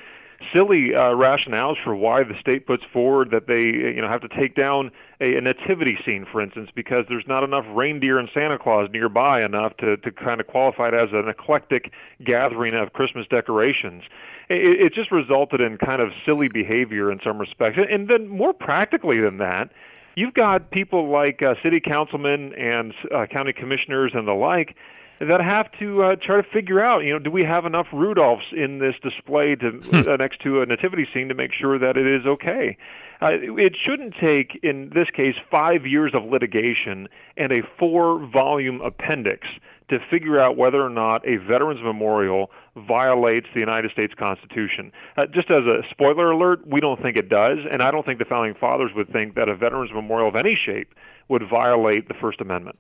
silly 0.55 0.95
uh, 0.95 1.11
rationales 1.11 1.77
for 1.85 1.95
why 1.95 2.23
the 2.23 2.35
state 2.41 2.67
puts 2.67 2.83
forward 2.93 3.31
that 3.31 3.47
they 3.47 3.63
you 3.63 4.01
know 4.01 4.09
have 4.09 4.21
to 4.21 4.29
take 4.29 4.55
down 4.55 4.91
a, 5.21 5.37
a 5.37 5.41
nativity 5.41 5.99
scene, 6.05 6.27
for 6.31 6.41
instance, 6.41 6.71
because 6.75 7.05
there's 7.09 7.27
not 7.27 7.43
enough 7.43 7.65
reindeer 7.71 8.19
and 8.19 8.29
Santa 8.33 8.59
Claus 8.59 8.89
nearby 8.93 9.43
enough 9.43 9.77
to 9.79 9.97
to 9.99 10.11
kind 10.11 10.41
of 10.41 10.47
qualify 10.47 10.89
it 10.89 10.95
as 10.95 11.11
an 11.13 11.29
eclectic 11.29 11.93
gathering 12.25 12.75
of 12.75 12.93
Christmas 12.93 13.27
decorations. 13.29 14.03
It, 14.49 14.81
it 14.81 14.95
just 14.95 15.13
resulted 15.13 15.61
in 15.61 15.79
kind 15.79 16.01
of 16.01 16.11
silly 16.25 16.49
behavior 16.49 17.13
in 17.13 17.21
some 17.25 17.39
respects, 17.39 17.79
and 17.91 18.09
then 18.09 18.29
more 18.29 18.53
practically 18.53 19.21
than 19.21 19.39
that. 19.39 19.71
You've 20.17 20.35
got 20.35 20.71
people 20.73 21.09
like 21.09 21.41
uh, 21.43 21.55
city 21.63 21.81
councilmen 21.81 22.53
and 22.55 22.93
uh, 23.15 23.27
county 23.27 23.53
commissioners 23.53 24.13
and 24.15 24.27
the 24.27 24.33
like 24.33 24.75
that 25.21 25.43
have 25.43 25.71
to 25.79 26.03
uh, 26.03 26.17
try 26.17 26.41
to 26.41 26.49
figure 26.51 26.81
out, 26.81 27.05
you 27.05 27.13
know, 27.13 27.19
do 27.19 27.31
we 27.31 27.45
have 27.45 27.67
enough 27.67 27.87
Rudolphs 27.93 28.53
in 28.53 28.79
this 28.79 28.95
display 29.03 29.55
to 29.57 29.71
hmm. 29.71 30.09
uh, 30.09 30.17
next 30.17 30.41
to 30.43 30.63
a 30.63 30.67
nativity 30.67 31.07
scene 31.13 31.29
to 31.29 31.35
make 31.35 31.53
sure 31.53 31.79
that 31.79 31.97
it 31.97 32.07
is 32.07 32.27
okay? 32.27 32.77
Uh, 33.21 33.29
it 33.33 33.77
shouldn't 33.85 34.15
take, 34.19 34.59
in 34.63 34.91
this 34.95 35.11
case, 35.15 35.35
five 35.51 35.85
years 35.85 36.13
of 36.15 36.25
litigation 36.25 37.07
and 37.37 37.53
a 37.53 37.59
four-volume 37.79 38.81
appendix 38.81 39.47
to 39.91 39.99
figure 40.11 40.41
out 40.41 40.57
whether 40.57 40.81
or 40.81 40.89
not 40.89 41.27
a 41.29 41.37
veterans 41.37 41.81
memorial 41.83 42.51
violates 42.77 43.47
the 43.53 43.61
United 43.61 43.91
States 43.91 44.15
Constitution. 44.19 44.91
Uh, 45.19 45.27
just 45.35 45.51
as 45.51 45.61
a 45.61 45.83
spoiler 45.91 46.31
alert, 46.31 46.67
we 46.67 46.81
don't 46.81 47.03
think 47.03 47.19
it 47.19 47.29
does, 47.29 47.59
and 47.71 47.83
I 47.83 47.91
don't 47.91 48.07
think 48.07 48.21
the 48.21 48.25
founding 48.25 48.55
fathers 48.55 48.93
would 48.97 49.13
think 49.13 49.35
that 49.35 49.51
a 49.51 49.57
veterans 49.57 49.91
memorial 49.93 50.29
of 50.29 50.37
any 50.37 50.57
shape 50.65 50.95
would 51.31 51.49
violate 51.49 52.09
the 52.09 52.15
First 52.15 52.41
Amendment. 52.41 52.79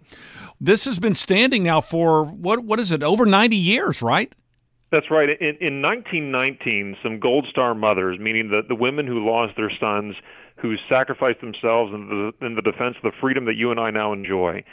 This 0.60 0.84
has 0.84 0.98
been 0.98 1.14
standing 1.14 1.62
now 1.62 1.80
for 1.80 2.24
what 2.24 2.60
what 2.64 2.78
is 2.78 2.90
it 2.90 3.02
over 3.02 3.24
90 3.24 3.56
years, 3.56 4.02
right? 4.02 4.32
That's 4.90 5.10
right. 5.10 5.28
In, 5.28 5.56
in 5.60 5.82
1919, 5.82 6.96
some 7.02 7.20
Gold 7.20 7.46
Star 7.48 7.74
mothers, 7.74 8.18
meaning 8.18 8.50
the, 8.50 8.62
the 8.66 8.74
women 8.74 9.06
who 9.06 9.24
lost 9.24 9.56
their 9.56 9.70
sons, 9.80 10.16
who 10.56 10.74
sacrificed 10.90 11.40
themselves 11.40 11.94
in 11.94 12.08
the, 12.08 12.46
in 12.46 12.56
the 12.56 12.62
defense 12.62 12.96
of 12.96 13.02
the 13.02 13.16
freedom 13.20 13.44
that 13.44 13.54
you 13.54 13.70
and 13.70 13.78
I 13.78 13.90
now 13.90 14.12
enjoy, 14.12 14.64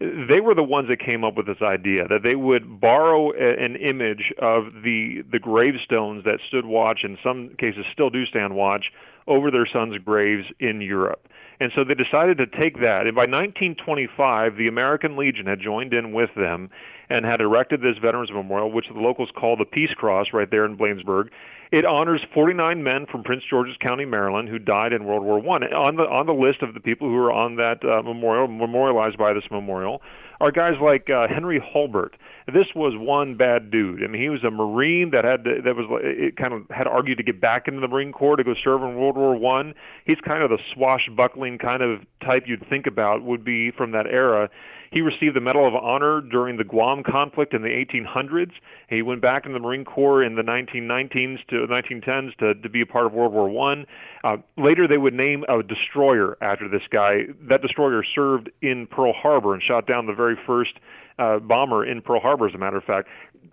they 0.00 0.40
were 0.40 0.54
the 0.54 0.62
ones 0.62 0.88
that 0.90 1.00
came 1.00 1.24
up 1.24 1.36
with 1.36 1.46
this 1.46 1.60
idea 1.60 2.06
that 2.08 2.22
they 2.22 2.36
would 2.36 2.80
borrow 2.80 3.32
a, 3.32 3.60
an 3.60 3.76
image 3.76 4.32
of 4.40 4.66
the 4.82 5.22
the 5.30 5.38
gravestones 5.38 6.24
that 6.24 6.38
stood 6.48 6.66
watch, 6.66 7.00
in 7.02 7.18
some 7.22 7.50
cases 7.58 7.84
still 7.92 8.10
do 8.10 8.24
stand 8.26 8.54
watch, 8.54 8.86
over 9.26 9.50
their 9.50 9.66
sons' 9.66 9.98
graves 10.04 10.46
in 10.60 10.80
Europe 10.80 11.26
And 11.60 11.70
so 11.74 11.84
they 11.84 11.94
decided 11.94 12.38
to 12.38 12.46
take 12.46 12.80
that. 12.80 13.06
And 13.06 13.14
by 13.14 13.26
1925, 13.26 14.56
the 14.56 14.66
American 14.66 15.16
Legion 15.16 15.46
had 15.46 15.60
joined 15.60 15.94
in 15.94 16.12
with 16.12 16.30
them 16.36 16.70
and 17.10 17.24
had 17.24 17.40
erected 17.40 17.80
this 17.80 17.96
Veterans 18.02 18.30
Memorial, 18.32 18.72
which 18.72 18.86
the 18.92 19.00
locals 19.00 19.30
call 19.38 19.56
the 19.56 19.64
Peace 19.64 19.92
Cross, 19.96 20.28
right 20.32 20.50
there 20.50 20.64
in 20.64 20.76
Bladensburg. 20.76 21.28
It 21.70 21.84
honors 21.84 22.24
49 22.32 22.82
men 22.82 23.06
from 23.10 23.24
Prince 23.24 23.42
George's 23.48 23.76
County, 23.80 24.04
Maryland, 24.04 24.48
who 24.48 24.58
died 24.58 24.92
in 24.92 25.04
World 25.04 25.24
War 25.24 25.40
One. 25.40 25.64
On 25.64 25.96
the 25.96 26.04
on 26.04 26.26
the 26.26 26.32
list 26.32 26.62
of 26.62 26.74
the 26.74 26.80
people 26.80 27.08
who 27.08 27.16
are 27.16 27.32
on 27.32 27.56
that 27.56 27.84
uh, 27.84 28.02
memorial, 28.02 28.46
memorialized 28.46 29.18
by 29.18 29.32
this 29.32 29.44
memorial, 29.50 30.00
are 30.40 30.52
guys 30.52 30.74
like 30.82 31.10
uh, 31.10 31.26
Henry 31.28 31.60
Hulbert. 31.72 32.16
This 32.46 32.66
was 32.74 32.92
one 32.94 33.36
bad 33.36 33.70
dude. 33.70 34.04
I 34.04 34.06
mean, 34.06 34.20
he 34.20 34.28
was 34.28 34.44
a 34.44 34.50
Marine 34.50 35.12
that 35.12 35.24
had 35.24 35.44
to, 35.44 35.62
that 35.64 35.74
was 35.74 35.86
it 36.04 36.36
kind 36.36 36.52
of 36.52 36.62
had 36.68 36.86
argued 36.86 37.16
to 37.16 37.24
get 37.24 37.40
back 37.40 37.68
into 37.68 37.80
the 37.80 37.88
Marine 37.88 38.12
Corps 38.12 38.36
to 38.36 38.44
go 38.44 38.54
serve 38.62 38.82
in 38.82 38.96
World 38.96 39.16
War 39.16 39.34
One. 39.34 39.74
He's 40.04 40.20
kind 40.20 40.42
of 40.42 40.50
the 40.50 40.58
swashbuckling 40.74 41.56
kind 41.56 41.82
of 41.82 42.00
type 42.20 42.44
you'd 42.46 42.68
think 42.68 42.86
about 42.86 43.22
would 43.22 43.44
be 43.44 43.70
from 43.70 43.92
that 43.92 44.06
era. 44.06 44.50
He 44.94 45.00
received 45.00 45.34
the 45.34 45.40
Medal 45.40 45.66
of 45.66 45.74
Honor 45.74 46.20
during 46.20 46.56
the 46.56 46.62
Guam 46.62 47.02
conflict 47.02 47.52
in 47.52 47.62
the 47.62 47.68
1800s. 47.68 48.52
He 48.88 49.02
went 49.02 49.20
back 49.20 49.44
in 49.44 49.52
the 49.52 49.58
Marine 49.58 49.84
Corps 49.84 50.22
in 50.22 50.36
the 50.36 50.42
1919s 50.42 51.44
to 51.48 51.66
1910s 51.66 52.36
to, 52.36 52.54
to 52.54 52.68
be 52.68 52.80
a 52.80 52.86
part 52.86 53.06
of 53.06 53.12
World 53.12 53.32
War 53.32 53.48
One. 53.48 53.86
Uh, 54.22 54.36
later, 54.56 54.86
they 54.86 54.96
would 54.96 55.12
name 55.12 55.44
a 55.48 55.64
destroyer 55.64 56.38
after 56.40 56.68
this 56.68 56.82
guy. 56.90 57.22
That 57.48 57.60
destroyer 57.60 58.04
served 58.14 58.50
in 58.62 58.86
Pearl 58.86 59.12
Harbor 59.12 59.52
and 59.52 59.60
shot 59.60 59.88
down 59.88 60.06
the 60.06 60.14
very 60.14 60.36
first 60.46 60.74
uh, 61.18 61.40
bomber 61.40 61.84
in 61.84 62.00
Pearl 62.00 62.20
Harbor, 62.20 62.46
as 62.46 62.54
a 62.54 62.58
matter 62.58 62.76
of 62.76 62.84
fact, 62.84 63.08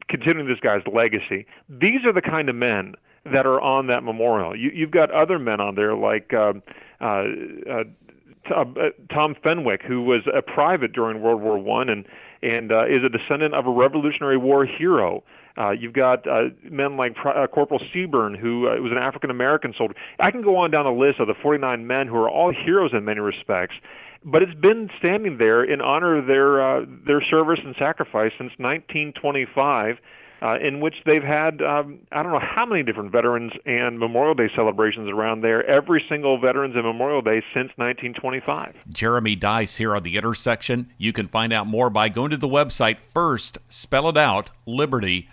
continuing 0.09 0.47
this 0.47 0.59
guy's 0.59 0.83
legacy. 0.93 1.47
These 1.67 2.05
are 2.05 2.13
the 2.13 2.21
kind 2.21 2.51
of 2.51 2.55
men 2.55 2.93
that 3.25 3.47
are 3.47 3.59
on 3.59 3.87
that 3.87 4.03
memorial. 4.03 4.55
You, 4.55 4.69
you've 4.73 4.91
got 4.91 5.09
other 5.09 5.39
men 5.39 5.59
on 5.59 5.73
there 5.73 5.95
like 5.95 6.33
uh, 6.35 6.53
uh, 6.99 7.23
uh, 7.67 7.83
uh, 8.49 8.65
Tom 9.13 9.35
Fenwick, 9.43 9.81
who 9.83 10.03
was 10.03 10.21
a 10.33 10.41
private 10.41 10.93
during 10.93 11.21
World 11.21 11.41
War 11.41 11.57
One 11.57 11.89
and 11.89 12.05
and 12.41 12.71
uh, 12.71 12.85
is 12.87 12.99
a 13.05 13.09
descendant 13.09 13.53
of 13.53 13.67
a 13.67 13.71
Revolutionary 13.71 14.37
War 14.37 14.65
hero. 14.65 15.23
Uh, 15.57 15.71
you've 15.71 15.93
got 15.93 16.25
uh, 16.27 16.49
men 16.63 16.97
like 16.97 17.15
uh, 17.25 17.45
Corporal 17.47 17.79
Seaburn, 17.93 18.39
who 18.39 18.67
uh, 18.67 18.81
was 18.81 18.91
an 18.91 18.97
African 18.97 19.29
American 19.29 19.73
soldier. 19.77 19.95
I 20.19 20.31
can 20.31 20.41
go 20.41 20.57
on 20.57 20.71
down 20.71 20.85
the 20.85 20.91
list 20.91 21.19
of 21.19 21.27
the 21.27 21.35
49 21.41 21.85
men 21.85 22.07
who 22.07 22.15
are 22.15 22.29
all 22.29 22.51
heroes 22.51 22.91
in 22.93 23.05
many 23.05 23.19
respects, 23.19 23.75
but 24.23 24.41
it's 24.41 24.59
been 24.59 24.89
standing 24.97 25.37
there 25.37 25.63
in 25.63 25.81
honor 25.81 26.17
of 26.17 26.27
their 26.27 26.61
uh, 26.61 26.85
their 27.05 27.21
service 27.21 27.59
and 27.63 27.75
sacrifice 27.77 28.31
since 28.37 28.51
1925 28.57 29.97
uh, 30.41 30.57
in 30.61 30.79
which 30.79 30.95
they've 31.05 31.23
had 31.23 31.61
um, 31.61 31.99
I 32.11 32.23
don't 32.23 32.31
know 32.31 32.41
how 32.41 32.65
many 32.65 32.83
different 32.83 33.11
Veterans 33.11 33.51
and 33.65 33.99
Memorial 33.99 34.33
Day 34.33 34.49
celebrations 34.55 35.09
around 35.09 35.41
there. 35.41 35.65
Every 35.69 36.03
single 36.09 36.39
Veterans 36.39 36.75
and 36.75 36.85
Memorial 36.85 37.21
Day 37.21 37.41
since 37.53 37.71
1925. 37.77 38.75
Jeremy 38.89 39.35
Dys 39.35 39.77
here 39.77 39.95
on 39.95 40.03
the 40.03 40.17
intersection. 40.17 40.91
You 40.97 41.13
can 41.13 41.27
find 41.27 41.53
out 41.53 41.67
more 41.67 41.89
by 41.89 42.09
going 42.09 42.31
to 42.31 42.37
the 42.37 42.47
website 42.47 42.99
first, 42.99 43.59
spell 43.69 44.09
it 44.09 44.17
out, 44.17 44.49
liberty.org. 44.65 45.27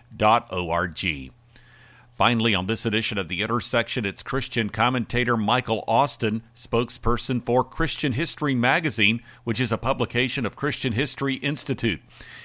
Finally, 2.19 2.53
on 2.53 2.67
this 2.67 2.85
edition 2.85 3.17
of 3.17 3.29
The 3.29 3.43
Intersection, 3.43 4.05
it's 4.05 4.25
Christian 4.25 4.71
commentator 4.71 5.37
Michael 5.37 5.85
Austin, 5.87 6.43
spokesperson 6.53 7.41
for 7.41 7.63
Christian 7.63 8.15
History 8.15 8.57
Magazine, 8.57 9.23
which 9.45 9.61
is 9.61 9.71
a 9.71 9.79
publication 9.79 10.45
of 10.45 10.57
Christian 10.57 10.95
History 10.95 11.37
Institute. 11.37 12.01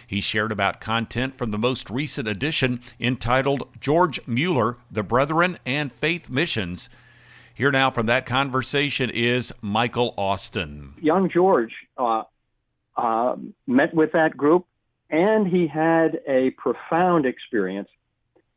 He 0.05 0.21
shared 0.21 0.51
about 0.51 0.79
content 0.79 1.35
from 1.35 1.49
the 1.49 1.57
most 1.57 1.89
recent 1.89 2.27
edition 2.27 2.81
entitled 2.99 3.67
George 3.79 4.19
Mueller, 4.27 4.77
The 4.91 5.01
Brethren 5.01 5.57
and 5.65 5.91
Faith 5.91 6.29
Missions. 6.29 6.91
Here 7.55 7.71
now 7.71 7.89
from 7.89 8.05
that 8.05 8.27
conversation 8.27 9.09
is 9.09 9.51
Michael 9.59 10.13
Austin. 10.19 10.93
Young 11.01 11.31
George 11.31 11.73
uh, 11.97 12.21
uh, 12.95 13.37
met 13.65 13.91
with 13.95 14.11
that 14.11 14.37
group, 14.37 14.67
and 15.09 15.47
he 15.47 15.65
had 15.65 16.19
a 16.27 16.51
profound 16.51 17.25
experience 17.25 17.89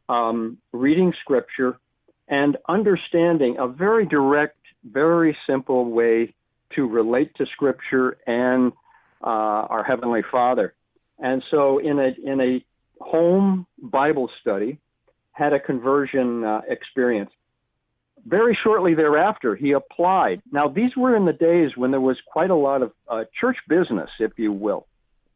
um, 0.08 0.58
reading 0.72 1.12
scripture 1.20 1.78
and 2.28 2.56
understanding 2.68 3.56
a 3.58 3.68
very 3.68 4.06
direct, 4.06 4.58
very 4.84 5.36
simple 5.46 5.90
way 5.90 6.34
to 6.74 6.86
relate 6.86 7.34
to 7.36 7.46
scripture 7.46 8.16
and 8.26 8.72
uh, 9.22 9.26
our 9.70 9.84
Heavenly 9.84 10.22
Father. 10.30 10.74
And 11.18 11.42
so, 11.50 11.78
in 11.78 11.98
a 11.98 12.10
in 12.22 12.40
a 12.40 12.64
home 13.00 13.66
Bible 13.78 14.28
study, 14.40 14.78
had 15.32 15.52
a 15.52 15.60
conversion 15.60 16.44
uh, 16.44 16.62
experience. 16.68 17.30
Very 18.26 18.58
shortly 18.62 18.94
thereafter, 18.94 19.54
he 19.54 19.72
applied. 19.72 20.42
Now, 20.50 20.68
these 20.68 20.96
were 20.96 21.14
in 21.16 21.26
the 21.26 21.32
days 21.32 21.70
when 21.76 21.90
there 21.92 22.00
was 22.00 22.16
quite 22.26 22.50
a 22.50 22.56
lot 22.56 22.82
of 22.82 22.92
uh, 23.08 23.24
church 23.40 23.56
business, 23.68 24.10
if 24.18 24.32
you 24.36 24.52
will, 24.52 24.86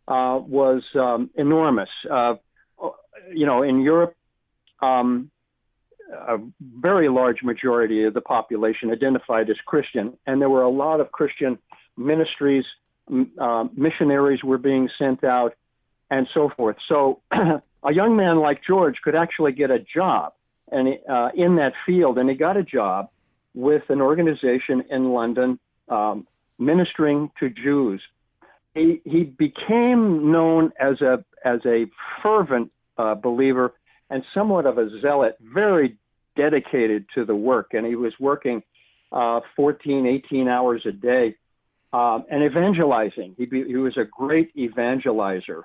uh, 0.09 0.41
was 0.43 0.83
um, 0.97 1.31
enormous. 1.37 1.89
Uh, 2.11 2.35
you 3.33 3.47
know, 3.47 3.63
in 3.63 3.81
Europe, 3.81 4.17
um, 4.83 5.31
a 6.13 6.39
very 6.61 7.09
large 7.09 7.43
majority 7.43 8.05
of 8.05 8.15
the 8.15 8.21
population 8.21 8.91
identified 8.91 9.49
as 9.51 9.57
Christian, 9.67 10.17
and 10.27 10.41
there 10.41 10.51
were 10.51 10.63
a 10.63 10.71
lot 10.71 11.01
of 11.01 11.13
Christian 11.13 11.59
ministries, 11.97 12.65
uh, 13.39 13.65
missionaries 13.77 14.43
were 14.43 14.59
being 14.59 14.89
sent 14.99 15.25
out, 15.25 15.55
and 16.11 16.27
so 16.35 16.51
forth. 16.57 16.77
So 16.89 17.21
a 17.31 17.93
young 17.93 18.17
man 18.17 18.39
like 18.39 18.61
George 18.67 18.97
could 19.03 19.15
actually 19.15 19.53
get 19.53 19.71
a 19.71 19.79
job 19.79 20.33
and 20.71 20.99
uh, 21.09 21.31
in 21.35 21.57
that 21.57 21.73
field, 21.87 22.19
and 22.19 22.29
he 22.29 22.37
got 22.37 22.57
a 22.57 22.63
job 22.63 23.11
with 23.55 23.83
an 23.89 24.01
organization 24.01 24.85
in 24.91 25.13
London 25.13 25.59
um, 25.89 26.27
ministering 26.59 27.31
to 27.41 27.51
Jews. 27.51 28.01
He, 28.75 29.01
he 29.05 29.25
became 29.25 30.31
known 30.31 30.73
as 30.79 31.01
a 31.01 31.25
as 31.45 31.61
a 31.65 31.87
fervent 32.23 32.71
uh, 32.97 33.15
believer 33.17 33.73
and 34.11 34.25
somewhat 34.35 34.67
of 34.67 34.77
a 34.79 34.91
zealot, 35.01 35.37
very 35.41 35.97
dedicated 36.37 37.07
to 37.15 37.25
the 37.25 37.35
work, 37.35 37.73
and 37.73 37.87
he 37.87 37.95
was 37.95 38.13
working 38.19 38.63
uh, 39.13 39.41
14, 39.57 40.07
18 40.07 40.49
hours 40.49 40.83
a 40.85 40.93
day 40.93 41.37
um, 41.93 42.25
and 42.31 42.43
evangelizing. 42.43 43.35
He, 43.37 43.47
be, 43.47 43.65
he 43.65 43.77
was 43.77 43.97
a 43.97 44.05
great 44.05 44.55
evangelizer. 44.57 45.63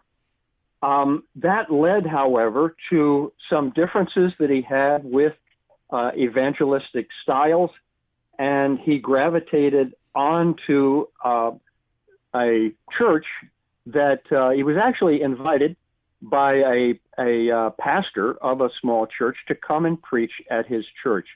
Um, 0.82 1.24
that 1.38 1.72
led, 1.72 2.06
however, 2.06 2.76
to 2.92 3.34
some 3.50 3.72
differences 3.72 4.32
that 4.40 4.50
he 4.50 4.62
had 4.62 5.04
with 5.04 5.34
uh, 5.90 6.12
evangelistic 6.18 7.08
styles, 7.24 7.72
and 8.38 8.80
he 8.80 9.00
gravitated 9.00 9.96
onto 10.14 11.08
uh, 11.24 11.52
a 12.36 12.72
church 12.98 13.26
that 13.88 14.22
uh, 14.32 14.50
he 14.50 14.64
was 14.64 14.78
actually 14.78 15.22
invited 15.22 15.76
by 16.22 16.54
a, 16.56 17.00
a 17.20 17.52
uh, 17.52 17.70
pastor 17.72 18.34
of 18.36 18.62
a 18.62 18.70
small 18.82 19.08
church 19.08 19.38
to 19.48 19.56
come 19.56 19.86
and 19.86 20.02
preach 20.02 20.32
at 20.50 20.68
his 20.68 20.86
church. 21.04 21.28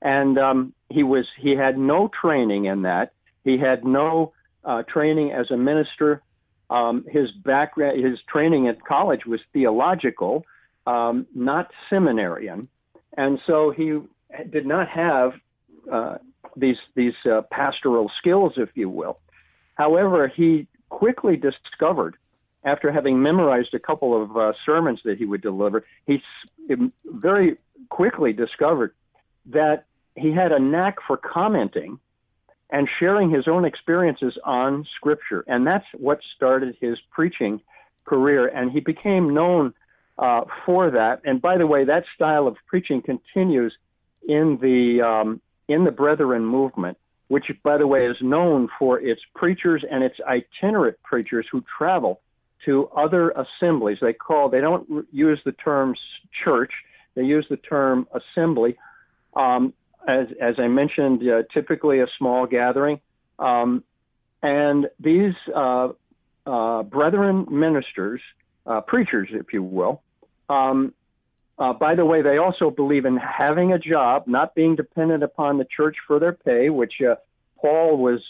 And 0.00 0.38
um, 0.38 0.74
he 0.90 1.02
was 1.02 1.26
he 1.38 1.56
had 1.56 1.78
no 1.78 2.08
training 2.20 2.66
in 2.66 2.82
that. 2.82 3.12
He 3.44 3.58
had 3.58 3.84
no 3.84 4.32
uh, 4.64 4.82
training 4.82 5.32
as 5.32 5.50
a 5.50 5.56
minister. 5.56 6.22
Um, 6.70 7.04
his 7.10 7.30
background, 7.44 8.04
his 8.04 8.18
training 8.28 8.68
at 8.68 8.84
college 8.84 9.24
was 9.26 9.40
theological, 9.52 10.44
um, 10.86 11.26
not 11.34 11.70
seminarian, 11.88 12.68
and 13.16 13.38
so 13.46 13.70
he 13.70 13.98
did 14.50 14.66
not 14.66 14.88
have 14.88 15.32
uh, 15.90 16.18
these 16.56 16.76
these 16.94 17.14
uh, 17.30 17.42
pastoral 17.50 18.10
skills, 18.18 18.52
if 18.56 18.68
you 18.74 18.88
will. 18.88 19.18
However, 19.74 20.28
he 20.28 20.66
quickly 20.88 21.36
discovered, 21.36 22.16
after 22.64 22.90
having 22.90 23.22
memorized 23.22 23.74
a 23.74 23.78
couple 23.78 24.20
of 24.20 24.36
uh, 24.36 24.52
sermons 24.66 25.00
that 25.04 25.18
he 25.18 25.24
would 25.24 25.42
deliver, 25.42 25.84
he 26.06 26.22
very 27.04 27.56
quickly 27.88 28.32
discovered 28.32 28.94
that 29.46 29.84
he 30.16 30.32
had 30.32 30.52
a 30.52 30.58
knack 30.58 30.96
for 31.06 31.16
commenting 31.16 31.98
and 32.70 32.88
sharing 32.98 33.30
his 33.30 33.48
own 33.48 33.64
experiences 33.64 34.36
on 34.44 34.86
Scripture. 34.96 35.44
And 35.46 35.66
that's 35.66 35.86
what 35.94 36.20
started 36.36 36.76
his 36.80 36.98
preaching 37.10 37.60
career. 38.04 38.46
And 38.46 38.70
he 38.70 38.80
became 38.80 39.32
known 39.32 39.72
uh, 40.18 40.42
for 40.66 40.90
that. 40.90 41.22
And 41.24 41.40
by 41.40 41.56
the 41.56 41.66
way, 41.66 41.84
that 41.84 42.04
style 42.14 42.46
of 42.46 42.56
preaching 42.66 43.00
continues 43.00 43.74
in 44.26 44.58
the 44.60 45.00
um, 45.02 45.40
in 45.68 45.84
the 45.84 45.90
Brethren 45.90 46.44
movement, 46.44 46.98
which, 47.28 47.50
by 47.62 47.76
the 47.76 47.86
way, 47.86 48.06
is 48.06 48.16
known 48.20 48.68
for 48.78 48.98
its 48.98 49.20
preachers 49.34 49.84
and 49.88 50.02
its 50.02 50.16
itinerant 50.26 50.96
preachers 51.02 51.46
who 51.50 51.62
travel 51.78 52.20
to 52.68 52.86
other 52.94 53.30
assemblies. 53.30 53.96
They 54.02 54.12
call 54.12 54.50
they 54.50 54.60
don't 54.60 55.06
use 55.10 55.40
the 55.46 55.52
term 55.52 55.94
church; 56.44 56.72
they 57.14 57.22
use 57.22 57.46
the 57.48 57.56
term 57.56 58.06
assembly. 58.12 58.76
Um, 59.34 59.72
as, 60.06 60.26
as 60.40 60.54
I 60.58 60.68
mentioned, 60.68 61.22
uh, 61.28 61.42
typically 61.52 62.00
a 62.00 62.06
small 62.18 62.46
gathering. 62.46 63.00
Um, 63.38 63.84
and 64.42 64.88
these 65.00 65.34
uh, 65.54 65.90
uh, 66.46 66.82
brethren 66.82 67.46
ministers, 67.50 68.20
uh, 68.66 68.80
preachers, 68.82 69.28
if 69.32 69.52
you 69.52 69.62
will, 69.62 70.02
um, 70.48 70.94
uh, 71.58 71.72
by 71.72 71.94
the 71.94 72.04
way, 72.04 72.22
they 72.22 72.38
also 72.38 72.70
believe 72.70 73.04
in 73.04 73.16
having 73.16 73.72
a 73.72 73.78
job, 73.78 74.24
not 74.26 74.54
being 74.54 74.76
dependent 74.76 75.22
upon 75.24 75.58
the 75.58 75.64
church 75.64 75.96
for 76.06 76.20
their 76.20 76.32
pay, 76.32 76.70
which 76.70 76.94
uh, 77.02 77.16
Paul 77.60 77.98
was 77.98 78.20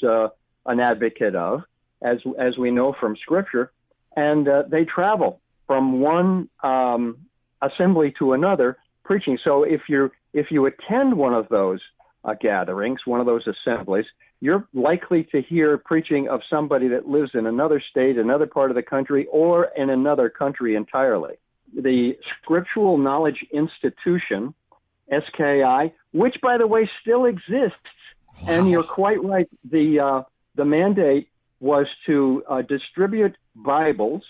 an 0.65 0.81
advocate 0.81 1.35
of, 1.35 1.63
as 2.01 2.19
as 2.39 2.57
we 2.57 2.71
know 2.71 2.95
from 2.99 3.17
Scripture, 3.17 3.71
and 4.17 4.49
uh, 4.49 4.63
they 4.69 4.85
travel 4.85 5.41
from 5.67 6.01
one 6.01 6.49
um, 6.63 7.19
assembly 7.63 8.15
to 8.19 8.33
another 8.33 8.77
preaching. 9.05 9.39
So 9.43 9.63
if 9.63 9.83
you 9.89 10.11
if 10.33 10.51
you 10.51 10.67
attend 10.67 11.17
one 11.17 11.35
of 11.35 11.49
those 11.49 11.81
uh, 12.25 12.35
gatherings, 12.41 13.01
one 13.05 13.21
of 13.21 13.27
those 13.27 13.47
assemblies, 13.47 14.05
you're 14.41 14.67
likely 14.75 15.25
to 15.33 15.43
hear 15.43 15.79
preaching 15.79 16.29
of 16.29 16.41
somebody 16.49 16.89
that 16.89 17.09
lives 17.09 17.31
in 17.35 17.47
another 17.47 17.83
state, 17.91 18.19
another 18.19 18.47
part 18.47 18.71
of 18.71 18.75
the 18.77 18.83
country, 18.83 19.27
or 19.33 19.69
in 19.77 19.91
another 19.91 20.29
country 20.29 20.77
entirely. 20.77 21.35
The 21.75 22.17
Scriptural 22.43 22.99
Knowledge 22.99 23.45
Institution, 23.53 24.55
SKI, 25.09 25.93
which 26.13 26.37
by 26.43 26.59
the 26.59 26.67
way 26.67 26.89
still 27.01 27.25
exists, 27.27 27.77
wow. 28.43 28.49
and 28.49 28.71
you're 28.71 28.83
quite 28.83 29.23
right. 29.25 29.49
The 29.71 30.01
uh, 30.01 30.23
the 30.55 30.65
mandate 30.65 31.29
was 31.61 31.87
to 32.07 32.43
uh, 32.49 32.63
distribute 32.63 33.37
Bibles. 33.55 34.23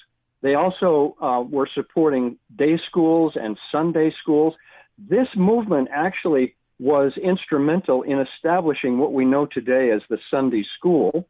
They 0.43 0.55
also 0.55 1.17
uh, 1.21 1.43
were 1.43 1.69
supporting 1.75 2.39
day 2.57 2.79
schools 2.89 3.33
and 3.35 3.59
Sunday 3.73 4.15
schools. 4.23 4.55
This 4.99 5.29
movement 5.37 5.89
actually 5.93 6.55
was 6.79 7.13
instrumental 7.23 8.03
in 8.03 8.19
establishing 8.21 8.99
what 8.99 9.13
we 9.13 9.25
know 9.25 9.47
today 9.47 9.91
as 9.91 10.01
the 10.09 10.19
Sunday 10.31 10.65
School. 10.79 11.27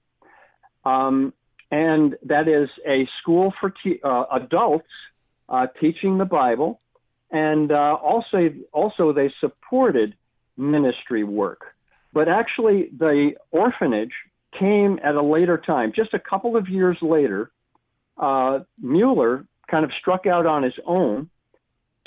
Um, 0.85 1.33
and 1.71 2.17
that 2.25 2.49
is 2.49 2.69
a 2.87 3.09
school 3.21 3.53
for 3.61 3.73
te- 3.83 4.01
uh, 4.03 4.25
adults 4.33 4.89
uh, 5.49 5.67
teaching 5.81 6.19
the 6.19 6.25
Bible. 6.25 6.81
And 7.31 7.73
uh, 7.73 7.97
also, 8.03 8.51
also, 8.73 9.13
they 9.13 9.33
supported 9.41 10.15
ministry 10.57 11.25
work. 11.25 11.61
But 12.13 12.29
actually, 12.29 12.89
the 12.97 13.33
orphanage 13.51 14.13
came 14.59 14.99
at 15.03 15.15
a 15.15 15.23
later 15.23 15.59
time. 15.59 15.93
Just 15.95 16.15
a 16.15 16.19
couple 16.19 16.57
of 16.57 16.69
years 16.69 16.97
later, 17.03 17.51
uh, 18.17 18.61
Mueller 18.81 19.45
kind 19.71 19.85
of 19.85 19.91
struck 19.99 20.27
out 20.27 20.47
on 20.47 20.63
his 20.63 20.75
own. 20.87 21.31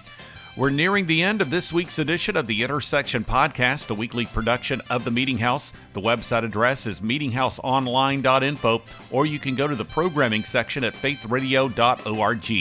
We're 0.56 0.70
nearing 0.70 1.08
the 1.08 1.24
end 1.24 1.42
of 1.42 1.50
this 1.50 1.74
week's 1.74 1.98
edition 1.98 2.38
of 2.38 2.46
the 2.46 2.62
Intersection 2.62 3.24
Podcast, 3.24 3.88
the 3.88 3.96
weekly 3.96 4.28
production 4.28 4.84
of 4.88 5.04
the 5.04 5.10
Meeting 5.10 5.39
House. 5.39 5.74
The 5.94 6.00
website 6.00 6.44
address 6.46 6.86
is 6.86 7.02
meetinghouseonline.info, 7.02 8.84
or 9.10 9.26
you 9.26 9.39
can 9.39 9.56
go 9.56 9.68
to 9.68 9.76
the 9.76 9.84
programming 9.84 10.44
section 10.44 10.84
at 10.84 10.94
faithradio.org. 10.94 12.52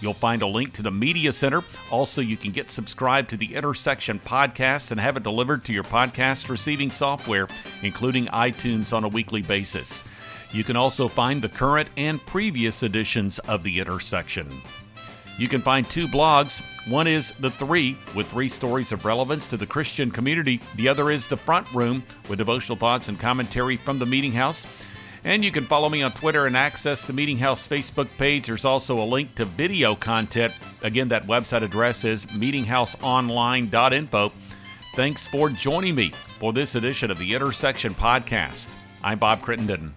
You'll 0.00 0.14
find 0.14 0.42
a 0.42 0.46
link 0.46 0.74
to 0.74 0.82
the 0.82 0.92
Media 0.92 1.32
Center. 1.32 1.62
Also, 1.90 2.20
you 2.20 2.36
can 2.36 2.52
get 2.52 2.70
subscribed 2.70 3.30
to 3.30 3.36
the 3.36 3.56
Intersection 3.56 4.20
podcast 4.20 4.92
and 4.92 5.00
have 5.00 5.16
it 5.16 5.24
delivered 5.24 5.64
to 5.64 5.72
your 5.72 5.82
podcast 5.82 6.50
receiving 6.50 6.92
software, 6.92 7.48
including 7.82 8.26
iTunes, 8.26 8.92
on 8.92 9.02
a 9.02 9.08
weekly 9.08 9.42
basis. 9.42 10.04
You 10.52 10.62
can 10.62 10.76
also 10.76 11.08
find 11.08 11.42
the 11.42 11.48
current 11.48 11.88
and 11.96 12.24
previous 12.26 12.84
editions 12.84 13.40
of 13.40 13.64
The 13.64 13.80
Intersection. 13.80 14.62
You 15.40 15.48
can 15.48 15.62
find 15.62 15.88
two 15.88 16.06
blogs. 16.06 16.60
One 16.86 17.06
is 17.06 17.32
The 17.40 17.50
Three, 17.50 17.96
with 18.14 18.30
three 18.30 18.50
stories 18.50 18.92
of 18.92 19.06
relevance 19.06 19.46
to 19.46 19.56
the 19.56 19.66
Christian 19.66 20.10
community. 20.10 20.60
The 20.76 20.86
other 20.86 21.10
is 21.10 21.26
The 21.26 21.38
Front 21.38 21.72
Room, 21.72 22.02
with 22.28 22.36
devotional 22.36 22.76
thoughts 22.76 23.08
and 23.08 23.18
commentary 23.18 23.78
from 23.78 23.98
the 23.98 24.04
Meeting 24.04 24.32
House. 24.32 24.66
And 25.24 25.42
you 25.42 25.50
can 25.50 25.64
follow 25.64 25.88
me 25.88 26.02
on 26.02 26.12
Twitter 26.12 26.44
and 26.44 26.54
access 26.54 27.04
the 27.04 27.14
Meeting 27.14 27.38
House 27.38 27.66
Facebook 27.66 28.08
page. 28.18 28.48
There's 28.48 28.66
also 28.66 29.00
a 29.00 29.08
link 29.08 29.34
to 29.36 29.46
video 29.46 29.94
content. 29.94 30.52
Again, 30.82 31.08
that 31.08 31.24
website 31.24 31.62
address 31.62 32.04
is 32.04 32.26
meetinghouseonline.info. 32.26 34.32
Thanks 34.94 35.26
for 35.26 35.48
joining 35.48 35.94
me 35.94 36.12
for 36.38 36.52
this 36.52 36.74
edition 36.74 37.10
of 37.10 37.16
the 37.16 37.32
Intersection 37.32 37.94
Podcast. 37.94 38.68
I'm 39.02 39.18
Bob 39.18 39.40
Crittenden. 39.40 39.94